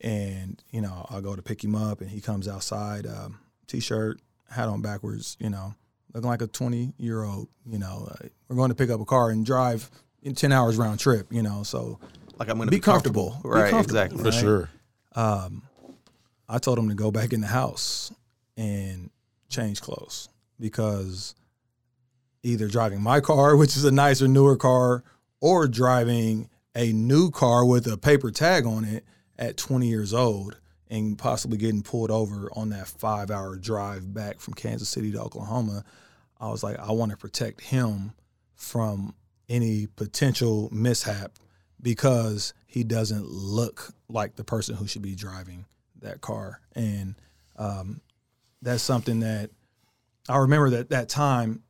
[0.00, 4.20] and you know I'll go to pick him up, and he comes outside, um, t-shirt,
[4.50, 5.74] hat on backwards, you know,
[6.14, 7.48] looking like a 20 year old.
[7.66, 9.90] You know, uh, we're going to pick up a car and drive
[10.22, 11.32] in 10 hours round trip.
[11.32, 11.98] You know, so
[12.38, 13.30] like I'm gonna be, be comfortable.
[13.30, 13.54] comfortable.
[13.54, 13.66] right?
[13.66, 14.34] Be comfortable, exactly, right?
[14.34, 14.70] for sure.
[15.14, 15.62] Um,
[16.48, 18.12] I told him to go back in the house
[18.56, 19.10] and
[19.48, 21.34] change clothes because
[22.42, 25.04] either driving my car, which is a nicer, newer car,
[25.40, 29.04] or driving a new car with a paper tag on it
[29.38, 34.40] at 20 years old and possibly getting pulled over on that five hour drive back
[34.40, 35.84] from Kansas City to Oklahoma.
[36.40, 38.12] I was like, I want to protect him
[38.54, 39.14] from
[39.48, 41.38] any potential mishap
[41.80, 45.66] because he doesn't look like the person who should be driving
[46.00, 46.60] that car.
[46.74, 47.14] And
[47.56, 48.00] um,
[48.60, 49.50] that's something that
[50.28, 51.62] I remember that that time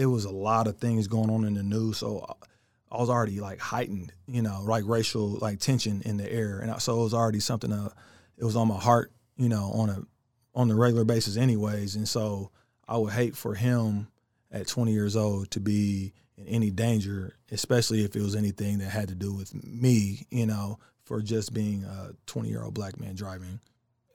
[0.00, 1.98] it was a lot of things going on in the news.
[1.98, 2.24] So
[2.90, 6.80] I was already like heightened, you know, like racial like tension in the air, and
[6.80, 7.70] so it was already something.
[7.70, 7.90] Uh,
[8.38, 10.02] it was on my heart, you know, on a
[10.54, 11.96] on the regular basis, anyways.
[11.96, 12.50] And so
[12.88, 14.08] I would hate for him
[14.50, 18.88] at 20 years old to be in any danger, especially if it was anything that
[18.88, 22.98] had to do with me, you know, for just being a 20 year old black
[22.98, 23.60] man driving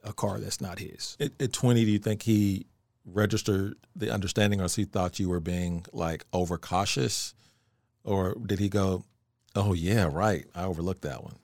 [0.02, 1.16] a car that's not his.
[1.20, 2.66] At, at 20, do you think he
[3.06, 7.34] register the understanding, or he thought you were being like overcautious,
[8.04, 9.04] or did he go,
[9.54, 11.36] "Oh yeah, right, I overlooked that one"?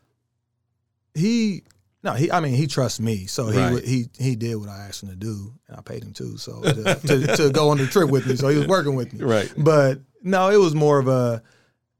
[1.15, 1.63] He
[2.05, 2.33] no, he.
[2.33, 3.83] I mean, he trusts me, so right.
[3.85, 6.37] he he he did what I asked him to do, and I paid him too,
[6.37, 8.35] so to, to, to, go on the trip with me.
[8.35, 9.53] So he was working with me, right?
[9.57, 11.43] But no, it was more of a.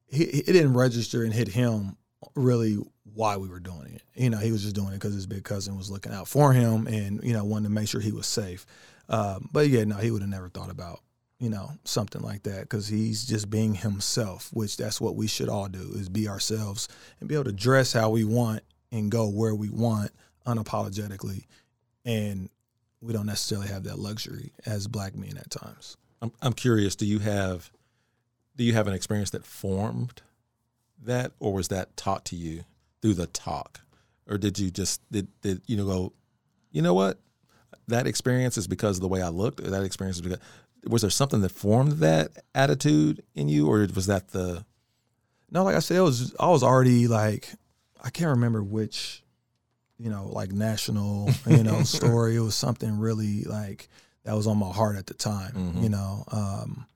[0.09, 1.97] He, it didn't register and hit him
[2.35, 2.79] really
[3.15, 4.03] why we were doing it.
[4.15, 6.53] You know, he was just doing it because his big cousin was looking out for
[6.53, 8.67] him, and you know, wanted to make sure he was safe.
[9.13, 11.01] Um, but yeah, no, he would have never thought about
[11.39, 15.49] you know something like that because he's just being himself, which that's what we should
[15.49, 16.89] all do is be ourselves
[17.21, 20.11] and be able to dress how we want and go where we want
[20.47, 21.45] unapologetically,
[22.05, 22.49] and
[23.01, 25.97] we don't necessarily have that luxury as black men at times.
[26.23, 26.97] I'm I'm curious.
[26.97, 27.71] Do you have
[28.57, 30.23] do you have an experience that formed
[31.05, 32.65] that, or was that taught to you
[33.01, 33.81] through the talk,
[34.29, 36.13] or did you just did did you know go,
[36.71, 37.19] you know what,
[37.89, 39.63] that experience is because of the way I looked.
[39.63, 40.41] That experience is because
[40.85, 44.65] was there something that formed that attitude in you, or was that the?
[45.51, 47.49] No, like I said, it was I was already like
[48.03, 49.23] I can't remember which,
[49.99, 52.37] you know, like national you know story.
[52.37, 53.89] It was something really like
[54.25, 55.53] that was on my heart at the time.
[55.53, 55.83] Mm-hmm.
[55.83, 56.87] You know, um,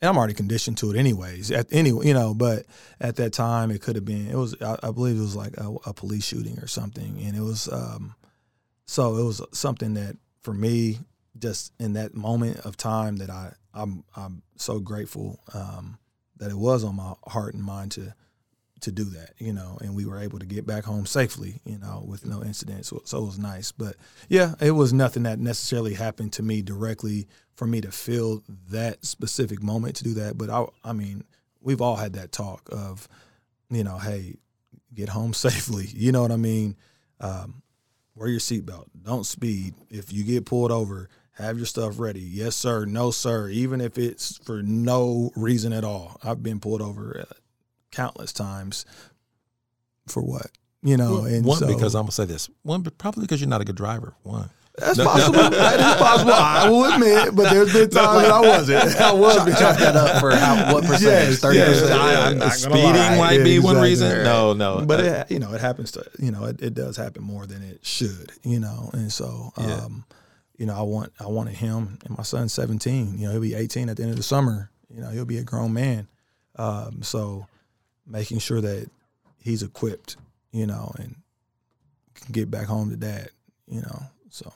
[0.00, 1.50] and I'm already conditioned to it anyways.
[1.50, 2.66] At anyway, you know, but
[3.00, 4.28] at that time it could have been.
[4.28, 7.36] It was I, I believe it was like a, a, police shooting or something, and
[7.36, 7.68] it was.
[7.72, 8.14] Um,
[8.86, 11.00] so it was something that for me,
[11.36, 15.98] just in that moment of time that I I'm I'm so grateful um,
[16.36, 18.14] that it was on my heart and mind to
[18.84, 21.78] to do that, you know, and we were able to get back home safely, you
[21.78, 22.88] know, with no incidents.
[22.88, 23.72] So, so it was nice.
[23.72, 23.96] But
[24.28, 29.02] yeah, it was nothing that necessarily happened to me directly for me to feel that
[29.06, 30.36] specific moment to do that.
[30.36, 31.24] But I, I mean,
[31.62, 33.08] we've all had that talk of,
[33.70, 34.36] you know, hey,
[34.92, 35.86] get home safely.
[35.86, 36.76] You know what I mean?
[37.20, 37.62] Um,
[38.14, 38.86] wear your seatbelt.
[39.02, 39.74] Don't speed.
[39.90, 42.20] If you get pulled over, have your stuff ready.
[42.20, 42.84] Yes, sir.
[42.84, 43.48] No, sir.
[43.48, 46.18] Even if it's for no reason at all.
[46.22, 47.34] I've been pulled over uh,
[47.90, 48.84] countless times.
[50.06, 50.50] For what?
[50.82, 52.50] You know, and one so, because I'm gonna say this.
[52.62, 54.14] One, but probably because you're not a good driver.
[54.22, 54.50] One.
[54.76, 55.38] That's possible.
[55.50, 56.32] that is possible.
[56.32, 58.96] I will admit, but there's been times that I wasn't.
[59.00, 61.30] I was chalk that up for how, what percentage?
[61.30, 61.80] Yes, Thirty yes.
[61.80, 62.00] percent.
[62.00, 63.16] I- I'm not Speeding lie.
[63.18, 64.24] might be one reason.
[64.24, 64.84] No, no.
[64.84, 67.46] but Uh, it, you know, it happens to you know, it, it does happen more
[67.46, 68.32] than it should.
[68.42, 69.74] You know, and so Yeah.
[69.84, 70.04] um,
[70.58, 73.18] you know, I want I wanted him, and my son's 17.
[73.18, 74.70] You know, he'll be 18 at the end of the summer.
[74.92, 76.08] You know, he'll be a grown man.
[76.56, 77.46] Um, so
[78.06, 78.88] making sure that
[79.40, 80.16] he's equipped,
[80.52, 81.16] you know, and
[82.14, 83.30] can get back home to dad.
[83.66, 84.52] You know, so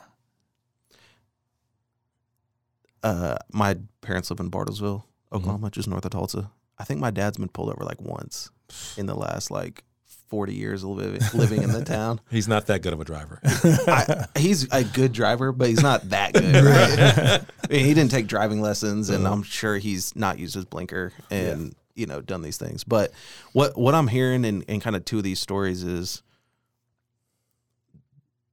[3.03, 6.51] uh, my parents live in Bartlesville, Oklahoma, just north of Tulsa.
[6.77, 8.51] I think my dad's been pulled over like once
[8.97, 9.83] in the last like
[10.29, 12.21] 40 years of living, living in the town.
[12.29, 13.39] he's not that good of a driver.
[13.43, 17.41] I, he's a good driver, but he's not that good, right?
[17.69, 21.11] I mean, he didn't take driving lessons, and I'm sure he's not used his blinker
[21.31, 22.83] and you know done these things.
[22.83, 23.11] But
[23.53, 26.21] what what I'm hearing in, in kind of two of these stories is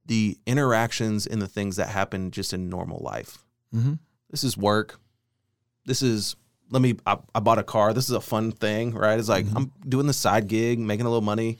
[0.05, 3.43] the interactions and the things that happen just in normal life.
[3.73, 3.93] mm-hmm.
[4.29, 4.99] This is work.
[5.85, 6.35] This is
[6.69, 6.95] let me.
[7.05, 7.93] I, I bought a car.
[7.93, 9.17] This is a fun thing, right?
[9.17, 11.57] It's like I'm doing the side gig, making a little money.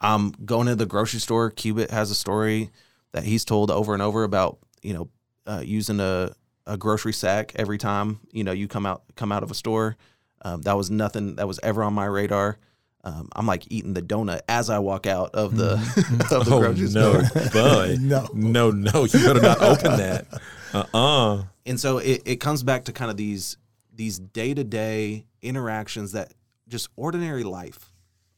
[0.00, 1.50] I'm going to the grocery store.
[1.50, 2.70] Cubitt has a story
[3.12, 5.08] that he's told over and over about you know
[5.46, 6.32] uh, using a,
[6.66, 9.96] a grocery sack every time you know you come out come out of a store.
[10.42, 12.58] Um, that was nothing that was ever on my radar.
[13.04, 15.74] Um, I'm like eating the donut as I walk out of the
[16.30, 17.50] of the oh grocery no, store.
[17.52, 17.98] bud.
[18.00, 18.28] No.
[18.34, 19.04] no, no.
[19.04, 20.26] You better not open that.
[20.72, 23.56] Uh uh and so it, it comes back to kind of these
[23.94, 26.32] these day-to-day interactions that
[26.68, 27.92] just ordinary life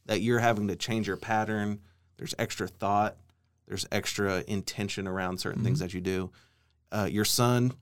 [0.07, 1.81] that you're having to change your pattern
[2.19, 3.17] there's extra thought
[3.67, 6.31] there's extra intention around certain things that you do
[6.93, 7.73] uh, your son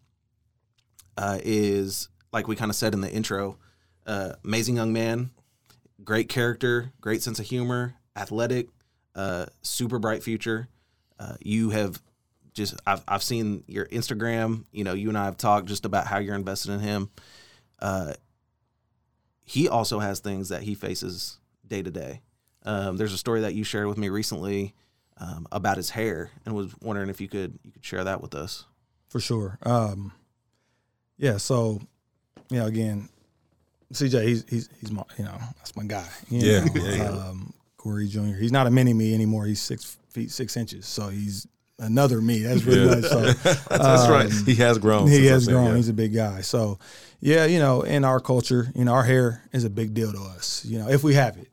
[1.16, 3.58] uh, is like we kind of said in the intro
[4.06, 5.30] uh, amazing young man
[6.04, 8.68] great character great sense of humor athletic
[9.14, 10.68] uh, super bright future
[11.18, 12.00] uh, you have
[12.58, 14.64] just I've I've seen your Instagram.
[14.72, 17.10] You know, you and I have talked just about how you're invested in him.
[17.78, 18.14] Uh,
[19.44, 22.20] he also has things that he faces day to day.
[22.64, 24.74] Um, There's a story that you shared with me recently
[25.16, 28.34] um, about his hair, and was wondering if you could you could share that with
[28.34, 28.66] us.
[29.08, 29.58] for sure.
[29.62, 30.12] Um,
[31.16, 31.80] yeah, so
[32.50, 32.66] yeah.
[32.66, 33.08] again,
[33.92, 36.06] CJ, he's he's he's my you know that's my guy.
[36.28, 36.70] you Yeah, know.
[36.74, 37.08] yeah, yeah.
[37.10, 38.34] Um, Corey Jr.
[38.38, 39.46] He's not a mini me anymore.
[39.46, 41.46] He's six feet six inches, so he's
[41.78, 42.40] another me.
[42.40, 42.94] That's really Yeah.
[43.00, 43.04] much.
[43.10, 43.20] So
[43.70, 44.26] That's right.
[44.30, 45.08] Um, He has grown.
[45.08, 45.66] he has I've seen grown.
[45.70, 45.76] him.
[45.76, 46.40] He's a big guy.
[46.42, 46.78] So
[47.20, 50.18] yeah, you know, in our culture, you know, our hair is a big deal to
[50.20, 50.64] us.
[50.66, 51.48] You know, if we have it.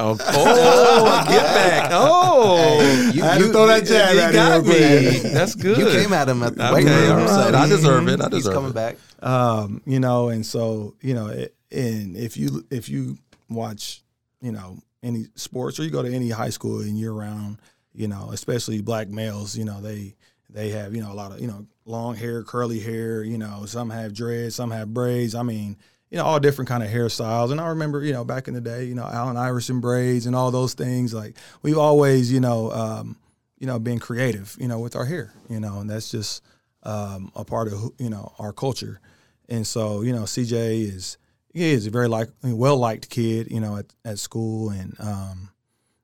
[0.00, 1.90] Oh, oh, get back.
[1.92, 5.18] Oh, you, I had to throw that jab you at got me.
[5.30, 5.78] That's good.
[5.78, 7.20] You came at him at the Okay, weight room.
[7.22, 7.54] all so right.
[7.54, 8.20] I deserve it.
[8.20, 8.74] I He's coming it.
[8.74, 8.96] back.
[9.22, 14.02] um, you know, and so you know, it, and if you if you watch,
[14.40, 17.58] you know, any sports or you go to any high school and year round,
[17.94, 20.14] you know, especially black males, you know, they
[20.50, 23.64] they have you know a lot of you know long hair, curly hair, you know,
[23.66, 25.34] some have dreads, some have braids.
[25.34, 25.76] I mean,
[26.10, 27.50] you know, all different kind of hairstyles.
[27.50, 30.36] And I remember, you know, back in the day, you know, Allen Iverson braids and
[30.36, 31.14] all those things.
[31.14, 33.16] Like we've always, you know, um,
[33.58, 36.42] you know, been creative, you know, with our hair, you know, and that's just
[36.82, 39.00] um, a part of you know our culture.
[39.48, 41.18] And so, you know, CJ is
[41.52, 45.50] he is a very like well liked kid, you know, at, at school, and um,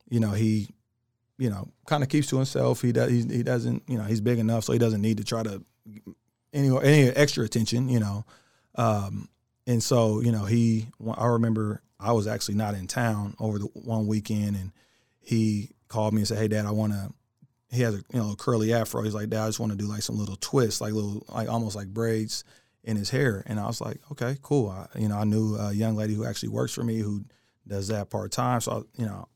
[0.08, 0.68] you know he,
[1.38, 2.82] you know, kind of keeps to himself.
[2.82, 5.24] He does he, he doesn't you know he's big enough, so he doesn't need to
[5.24, 5.62] try to
[6.52, 8.24] any any extra attention, you know.
[8.74, 9.28] Um,
[9.66, 13.66] and so you know he I remember I was actually not in town over the
[13.66, 14.72] one weekend, and
[15.20, 17.10] he called me and said, "Hey, Dad, I want to."
[17.70, 19.02] He has a you know curly afro.
[19.02, 21.48] He's like, "Dad, I just want to do like some little twists, like little like
[21.48, 22.44] almost like braids."
[22.88, 23.42] In his hair.
[23.46, 24.70] And I was like, okay, cool.
[24.70, 27.22] I, you know, I knew a young lady who actually works for me who
[27.66, 28.60] does that part time.
[28.62, 29.28] So, I, you know,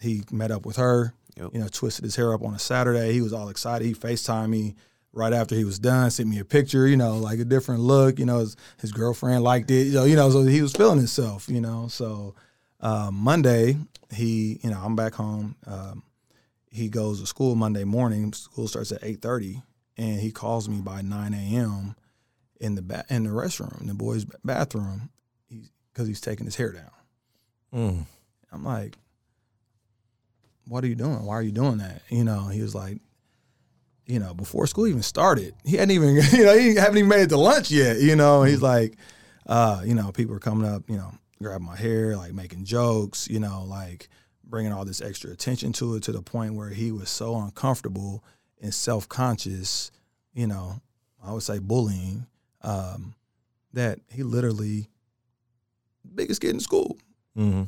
[0.00, 1.50] he met up with her, Yep.
[1.52, 3.12] you know, twisted his hair up on a Saturday.
[3.12, 3.84] He was all excited.
[3.84, 4.74] He FaceTimed me
[5.12, 8.18] right after he was done, sent me a picture, you know, like a different look.
[8.20, 10.98] You know, his, his girlfriend liked it, you know, you know, so he was feeling
[10.98, 11.88] himself, you know.
[11.88, 12.34] So
[12.80, 13.76] um, Monday,
[14.12, 15.56] he, you know, I'm back home.
[15.66, 16.04] Um,
[16.70, 18.32] he goes to school Monday morning.
[18.32, 19.62] School starts at 8.30,
[19.96, 21.96] and he calls me by 9 a.m.,
[22.60, 25.10] in the ba- in the restroom, in the boys' bathroom,
[25.92, 26.90] because he's taking his hair down.
[27.74, 28.06] Mm.
[28.52, 28.96] I'm like,
[30.66, 31.24] "What are you doing?
[31.24, 33.00] Why are you doing that?" You know, he was like,
[34.06, 37.22] you know, before school even started, he hadn't even, you know, he haven't even made
[37.22, 38.00] it to lunch yet.
[38.00, 38.96] You know, he's like,
[39.46, 43.28] uh, you know, people are coming up, you know, grabbing my hair, like making jokes,
[43.28, 44.08] you know, like
[44.44, 48.24] bringing all this extra attention to it to the point where he was so uncomfortable
[48.60, 49.90] and self conscious,
[50.34, 50.80] you know,
[51.24, 52.26] I would say bullying
[52.62, 53.14] um,
[53.72, 54.88] that he literally
[56.14, 56.96] biggest kid in school
[57.36, 57.62] hmm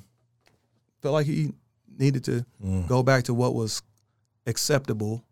[1.01, 1.53] felt like he
[1.99, 2.45] needed to
[2.89, 3.83] go back to what was
[4.47, 5.25] acceptable,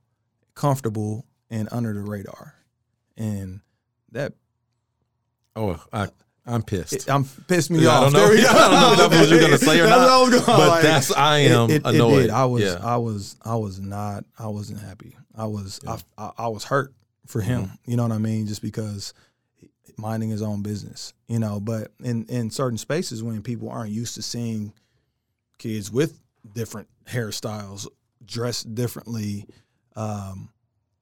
[0.54, 2.54] comfortable, and under the radar,
[3.16, 3.60] and
[4.12, 4.32] that
[5.56, 6.08] Oh, I,
[6.46, 6.92] I'm pissed.
[6.92, 8.02] it, I'm pissed me Yeah, I off.
[8.04, 10.08] don't know- There I don't know if that's what you're gonna say or not, what
[10.08, 12.24] I was gonna- but like, that's- I am it, it, annoyed.
[12.26, 12.30] It.
[12.30, 12.78] I was, Yeah.
[12.82, 15.16] I was, I was not, I wasn't happy.
[15.36, 16.92] I was, I, I, I was hurt
[17.26, 17.62] for him.
[17.64, 17.90] Mm-hmm.
[17.90, 18.46] You know what I mean?
[18.46, 19.14] Just because
[20.00, 21.60] minding his own business, you know.
[21.60, 24.72] But in in certain spaces when people aren't used to seeing
[25.58, 26.20] kids with
[26.54, 27.86] different hairstyles,
[28.24, 29.46] dressed differently,
[29.96, 30.50] um,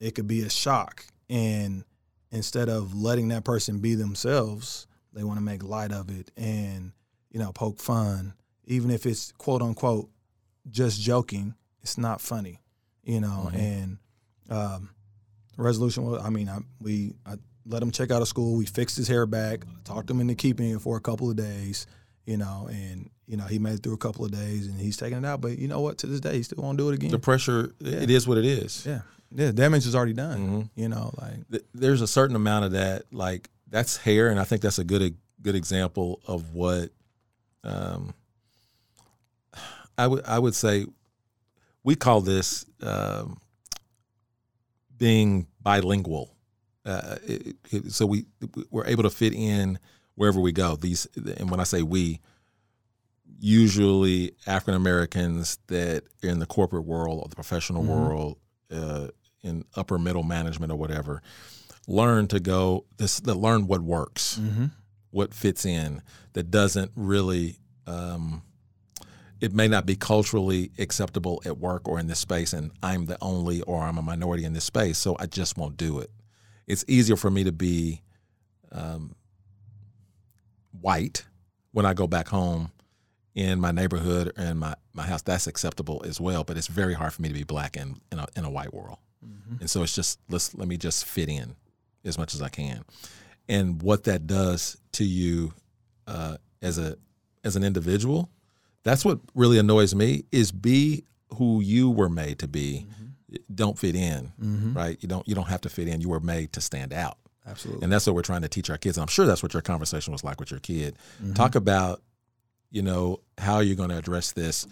[0.01, 1.05] it could be a shock.
[1.31, 1.85] And
[2.31, 6.93] instead of letting that person be themselves, they want to make light of it and
[7.31, 8.35] you know poke fun,
[8.67, 10.11] even if it's quote unquote
[10.71, 11.55] just joking.
[11.83, 12.61] It's not funny,
[13.03, 13.51] you know.
[13.55, 13.99] And
[14.51, 14.91] um,
[15.57, 17.37] resolution was, I mean, I, we I
[17.69, 18.57] let him check out of school.
[18.57, 21.87] We fixed his hair back, talked him into keeping it for a couple of days,
[22.25, 24.97] you know, and you know he made it through a couple of days and he's
[24.97, 25.41] taking it out.
[25.41, 25.99] But you know what?
[25.99, 27.11] To this day, he still won't do it again.
[27.11, 28.85] the pressure, it is what it is.
[28.87, 30.49] yeah, yeah, damage is already done.
[30.49, 30.71] Mhm.
[30.75, 34.63] You know, like There's a certain amount of that, like that's hair, and I think
[34.63, 36.91] that's a good good example of what
[37.65, 38.15] um,
[39.97, 40.87] I would I would say
[41.85, 43.41] we call this um,
[44.97, 46.35] being bilingual.
[46.85, 48.27] Uh, it, it- so we
[48.71, 49.79] we're able to fit in
[50.15, 50.77] wherever we go.
[50.77, 51.07] These
[51.37, 52.21] and when I say we,
[53.41, 58.39] usually African Americans that are in the corporate world or the professional world,
[58.73, 59.09] uh,
[59.43, 61.23] in upper middle management or whatever,
[61.87, 63.21] learn to go this.
[63.21, 64.41] That learn what works,
[65.11, 66.03] what fits in,
[66.33, 67.59] that doesn't really.
[67.87, 68.43] Um,
[69.41, 73.17] it may not be culturally acceptable at work or in this space, and I'm the
[73.23, 76.11] only or I'm a minority in this space, so I just won't do it.
[76.69, 78.03] It's easier for me to be
[78.71, 79.17] um,
[80.81, 81.25] white
[81.73, 82.71] when I go back home
[83.35, 85.23] in my neighborhood or in my, my house.
[85.23, 88.19] That's acceptable as well, but it's very hard for me to be black in, in,
[88.21, 88.99] a, in a white world.
[89.61, 91.57] And so it's just let's let me just fit in
[92.05, 92.85] as much as I can.
[93.49, 95.55] And what that does to you
[96.07, 96.97] uh, as a
[97.45, 98.31] as an individual,
[98.85, 101.05] that's what really annoys me is be
[101.35, 102.87] who you were made to be.
[103.55, 104.33] Don't fit in,
[104.75, 104.97] right?
[105.01, 106.01] You don't you don't have to fit in.
[106.01, 107.19] You were made to stand out.
[107.47, 107.85] absolutely.
[107.85, 108.97] And that's what we're trying to teach our kids.
[108.97, 110.97] And I'm sure that's what your conversation was like with your kid.
[111.35, 112.01] Talk about,
[112.71, 114.67] you know, how you're going to address this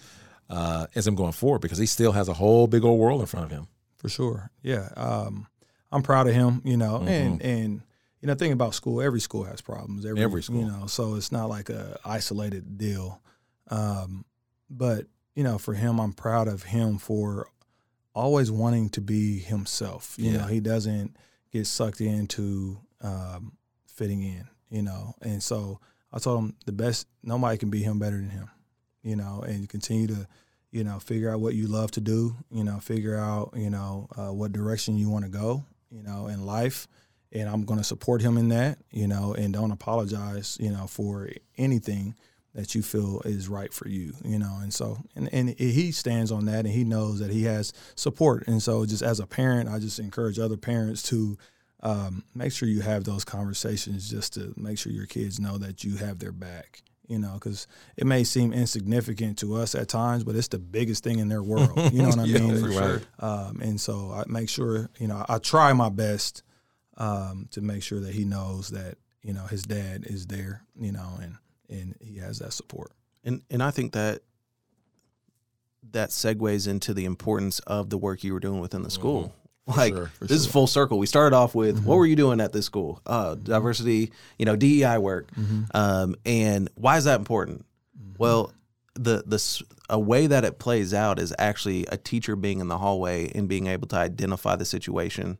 [0.49, 3.27] uh, as I'm going forward because he still has a whole big old world in
[3.27, 3.67] front of him.
[3.97, 4.51] for sure.
[4.63, 5.47] Yeah, um,
[5.93, 6.63] I'm proud of him.
[6.65, 7.83] You know, and and
[8.23, 9.03] you know, think about school.
[9.03, 10.07] Every school has problems.
[10.07, 10.61] Every, Every school.
[10.61, 13.21] you know, so it's not like a isolated deal.
[13.69, 14.25] Um,
[14.71, 17.49] but you know, for him, I'm proud of him for
[18.17, 20.15] always wanting to be himself.
[20.19, 20.39] You Yeah.
[20.39, 21.17] know, he doesn't
[21.53, 23.53] get sucked into um,
[23.87, 24.49] fitting in.
[24.71, 25.79] You know, and so
[26.13, 27.07] I told him the best.
[27.23, 28.51] Nobody can be him better than him.
[29.03, 30.27] You know, and continue to
[30.73, 34.09] you know, figure out what you love to do, you know, figure out, you know,
[34.17, 36.87] uh, what direction you want to go, you know, in life.
[37.33, 40.87] And I'm going to support him in that, you know, and don't apologize, you know,
[40.87, 42.15] for anything
[42.57, 44.59] that you feel is right for you, you know.
[44.61, 48.49] And so, and, and he stands on that and he knows that he has support.
[48.49, 51.39] And so, just as a parent, I just encourage other parents to
[51.83, 55.85] um, make sure you have those conversations just to make sure your kids know that
[55.85, 60.25] you have their back you know, because it may seem insignificant to us at times,
[60.25, 61.71] but it's the biggest thing in their world.
[61.93, 62.61] You know what I Yeah, mean?
[62.61, 63.03] for sure.
[63.21, 66.43] Um, and so I make sure, you know, I try my best
[66.97, 70.91] um, to make sure that he knows that, you know, his dad is there, you
[70.91, 71.37] know, and
[71.69, 72.93] and he has that support.
[73.25, 74.23] And and I think that
[75.93, 79.23] that segues into the importance of the work you were doing within the school.
[79.25, 79.33] Mm-hmm.
[79.69, 80.97] Like sure, this is full circle.
[80.97, 81.91] We started off with what mm-hmm.
[81.91, 83.01] were you doing at this school?
[83.05, 83.43] Uh, mm-hmm.
[83.43, 85.27] diversity, you know, DEI work.
[85.75, 87.67] Um, and why is that important?
[88.17, 88.53] Well,
[88.95, 92.79] the the a way that it plays out is actually a teacher being in the
[92.79, 95.39] hallway and being able to identify the situation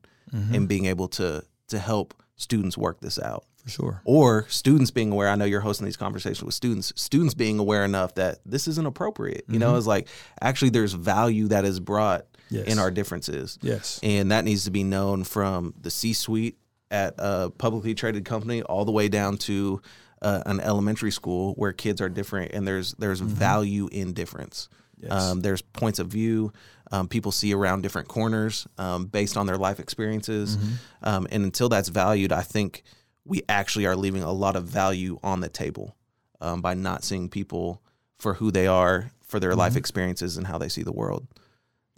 [0.55, 4.01] and being able to to help students work this out For sure.
[4.05, 5.29] or students being aware.
[5.29, 6.93] I know you're hosting these conversations with students.
[6.97, 9.45] Students being aware enough that this isn't appropriate.
[9.49, 10.09] You know, it's like
[10.41, 12.69] actually there's value that is brought Yes.
[12.69, 13.99] in our differences, Yes.
[14.05, 16.57] and that needs to be known from the C-suite
[16.93, 19.83] at a publicly traded company all the way down to
[20.23, 24.69] uh, an elementary school where kids are different, and there's there's value in difference.
[24.99, 25.11] Yes.
[25.11, 26.53] Um, there's points of view
[26.93, 30.57] um, people see around different corners um, based on their life experiences.
[31.03, 32.85] Um, and until that's valued, I think
[33.27, 35.97] we actually are leaving a lot of value on the table
[36.41, 37.83] um, by not seeing people
[38.19, 41.27] for who they are, for their life experiences, and how they see the world.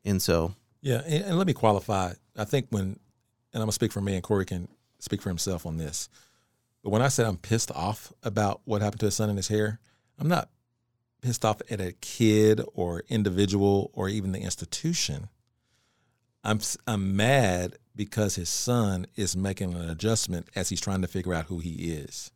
[0.05, 2.15] And so, Yeah, and, and let me qualify.
[2.37, 2.99] I think when, and
[3.55, 4.69] I'm gonna speak for me, and Corey can
[4.99, 6.09] speak for himself on this.
[6.83, 9.49] But when I said I'm pissed off about what happened to his son and his
[9.49, 9.81] hair,
[10.19, 10.49] I'm not
[11.21, 15.29] pissed off at a kid or individual or even the institution.
[16.45, 21.35] I'm I'm mad because his son is making an adjustment as he's trying to figure
[21.35, 22.31] out who he is,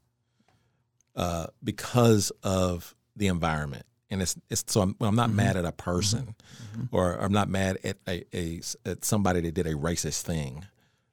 [1.15, 3.87] uh, because of the environment.
[4.11, 5.37] And it's, it's so I'm, I'm not mm-hmm.
[5.37, 6.35] mad at a person,
[6.75, 6.95] mm-hmm.
[6.95, 10.67] or I'm not mad at a, a at somebody that did a racist thing.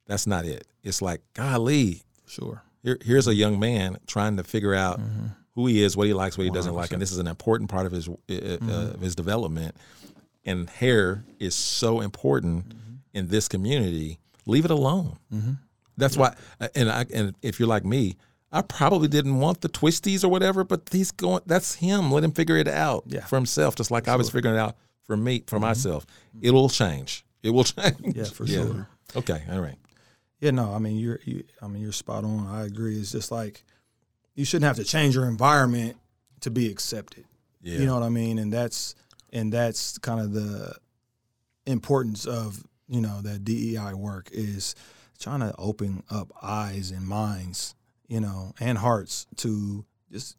[0.07, 0.67] That's not it.
[0.83, 2.63] It's like golly, sure.
[2.83, 5.27] Here, here's a young man trying to figure out mm-hmm.
[5.55, 7.69] who he is, what he likes, what he doesn't like, and this is an important
[7.69, 9.01] part of his uh, uh, mm-hmm.
[9.01, 9.75] his development.
[10.49, 12.93] And hair is so important mm-hmm.
[13.13, 14.19] in this community.
[14.45, 15.17] Leave it alone.
[15.33, 15.51] Mm-hmm.
[15.97, 16.33] That's yeah.
[16.59, 16.69] why.
[16.75, 18.15] And I, and if you're like me,
[18.51, 21.41] I probably didn't want the twisties or whatever, but he's going.
[21.45, 22.11] That's him.
[22.11, 23.25] Let him figure it out yeah.
[23.25, 24.13] for himself, just like Absolutely.
[24.13, 25.65] I was figuring it out for me, for mm-hmm.
[25.65, 26.05] myself.
[26.41, 27.25] It'll change.
[27.43, 28.15] It will change.
[28.15, 28.55] Yeah, for yeah.
[28.63, 28.87] sure.
[29.15, 29.43] Okay.
[29.51, 29.77] All right.
[30.39, 32.47] Yeah, no, I mean you're, you, I mean you're spot on.
[32.47, 32.97] I agree.
[32.97, 33.63] It's just like
[34.35, 35.97] you shouldn't have to change your environment
[36.41, 37.25] to be accepted.
[37.61, 37.79] Yeah.
[37.79, 38.39] You know what I mean?
[38.39, 38.95] And that's
[39.31, 40.75] and that's kind of the
[41.65, 44.75] importance of you know that DEI work is
[45.19, 47.75] trying to open up eyes and minds,
[48.07, 50.37] you know, and hearts to just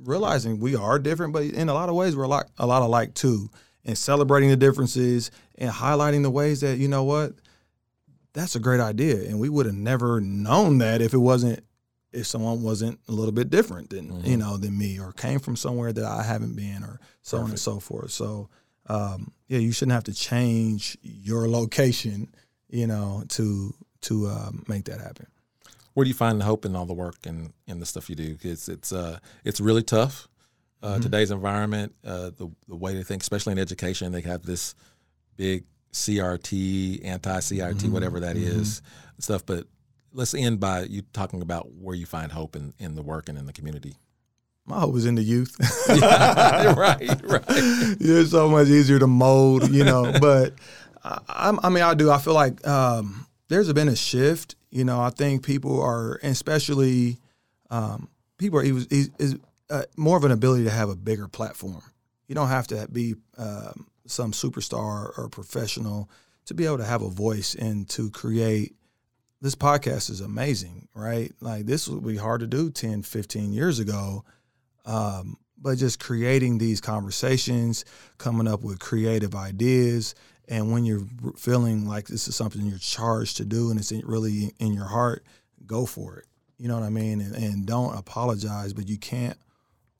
[0.00, 2.82] realizing we are different, but in a lot of ways we're a lot a lot
[2.82, 3.48] alike too.
[3.84, 7.34] And celebrating the differences and highlighting the ways that you know what
[8.32, 9.16] that's a great idea.
[9.16, 11.64] And we would have never known that if it wasn't
[12.16, 14.26] if someone wasn't a little bit different than mm-hmm.
[14.26, 17.44] you know than me or came from somewhere that I haven't been or so Perfect.
[17.44, 18.10] on and so forth.
[18.10, 18.48] So
[18.88, 22.28] um, yeah, you shouldn't have to change your location,
[22.68, 25.26] you know, to to uh, make that happen.
[25.94, 28.16] Where do you find the hope in all the work and, and the stuff you
[28.16, 28.36] do?
[28.42, 30.28] It's it's uh, it's really tough.
[30.82, 31.02] Uh, mm-hmm.
[31.02, 34.74] Today's environment, uh, the the way they think, especially in education, they have this
[35.36, 37.92] big CRT, anti CRT, mm-hmm.
[37.92, 38.60] whatever that mm-hmm.
[38.60, 38.82] is,
[39.18, 39.44] stuff.
[39.46, 39.66] But
[40.16, 43.36] let's end by you talking about where you find hope in, in the work and
[43.38, 43.96] in the community.
[44.64, 45.54] My hope is in the youth.
[45.88, 47.44] yeah, right, right.
[47.48, 50.12] It's so much easier to mold, you know.
[50.20, 50.54] but
[51.04, 52.10] I, I, mean, I do.
[52.10, 54.56] I feel like um, there's been a shift.
[54.70, 57.18] You know, I think people are, especially
[57.70, 58.08] um,
[58.38, 59.36] people are is, is
[59.70, 61.82] uh, more of an ability to have a bigger platform.
[62.26, 66.10] You don't have to be um, some superstar or professional
[66.46, 68.74] to be able to have a voice and to create
[69.40, 71.32] this podcast is amazing, right?
[71.40, 74.24] Like this would be hard to do 10, 15 years ago.
[74.84, 77.84] Um, but just creating these conversations,
[78.18, 80.14] coming up with creative ideas,
[80.48, 81.06] and when you're
[81.36, 85.24] feeling like this is something you're charged to do and it's really in your heart,
[85.66, 86.26] go for it.
[86.58, 87.20] You know what I mean?
[87.20, 89.36] And, and don't apologize, but you can't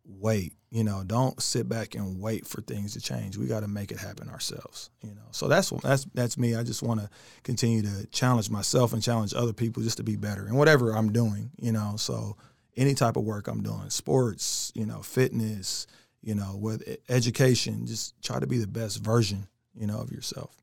[0.09, 3.37] wait you know don't sit back and wait for things to change.
[3.37, 5.29] We got to make it happen ourselves you know.
[5.31, 6.55] So that's that's that's me.
[6.55, 7.09] I just want to
[7.45, 11.13] continue to challenge myself and challenge other people just to be better and whatever i'm
[11.13, 11.95] doing you know.
[11.97, 12.37] So
[12.77, 15.87] any type of work i'm doing sports you know fitness
[16.23, 20.55] you know with education just try to be the best version you know of yourself.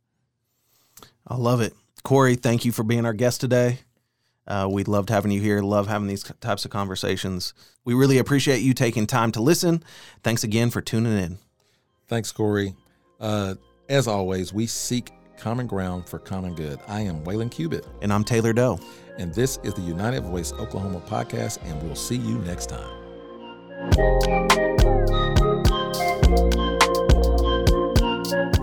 [1.27, 1.73] I love it.
[2.03, 3.79] Corey thank you for being our guest today
[4.47, 5.61] uh, we loved having you here.
[5.61, 7.53] Love having these types of conversations.
[7.85, 9.83] We really appreciate you taking time to listen.
[10.23, 11.37] Thanks again for tuning in.
[12.07, 12.75] Thanks, Corey.
[13.19, 13.55] Uh,
[13.89, 16.79] as always, we seek common ground for common good.
[16.87, 17.87] I am Waylon Cubitt.
[18.01, 18.79] And I'm Taylor Doe.
[19.17, 22.99] And this is the United Voice Oklahoma podcast, and we'll see you next time.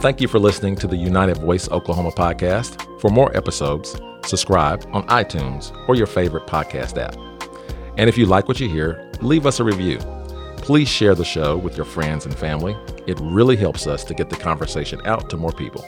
[0.01, 3.01] Thank you for listening to the United Voice Oklahoma podcast.
[3.01, 7.17] For more episodes, subscribe on iTunes or your favorite podcast app.
[7.97, 9.99] And if you like what you hear, leave us a review.
[10.57, 12.77] Please share the show with your friends and family.
[13.07, 15.83] It really helps us to get the conversation out to more people.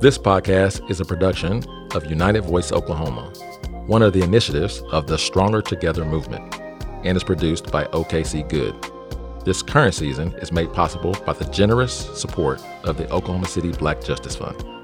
[0.00, 1.64] This podcast is a production
[1.94, 3.32] of United Voice Oklahoma,
[3.86, 6.54] one of the initiatives of the Stronger Together movement,
[7.04, 8.74] and is produced by OKC Good.
[9.44, 14.02] This current season is made possible by the generous support of the Oklahoma City Black
[14.04, 14.75] Justice Fund.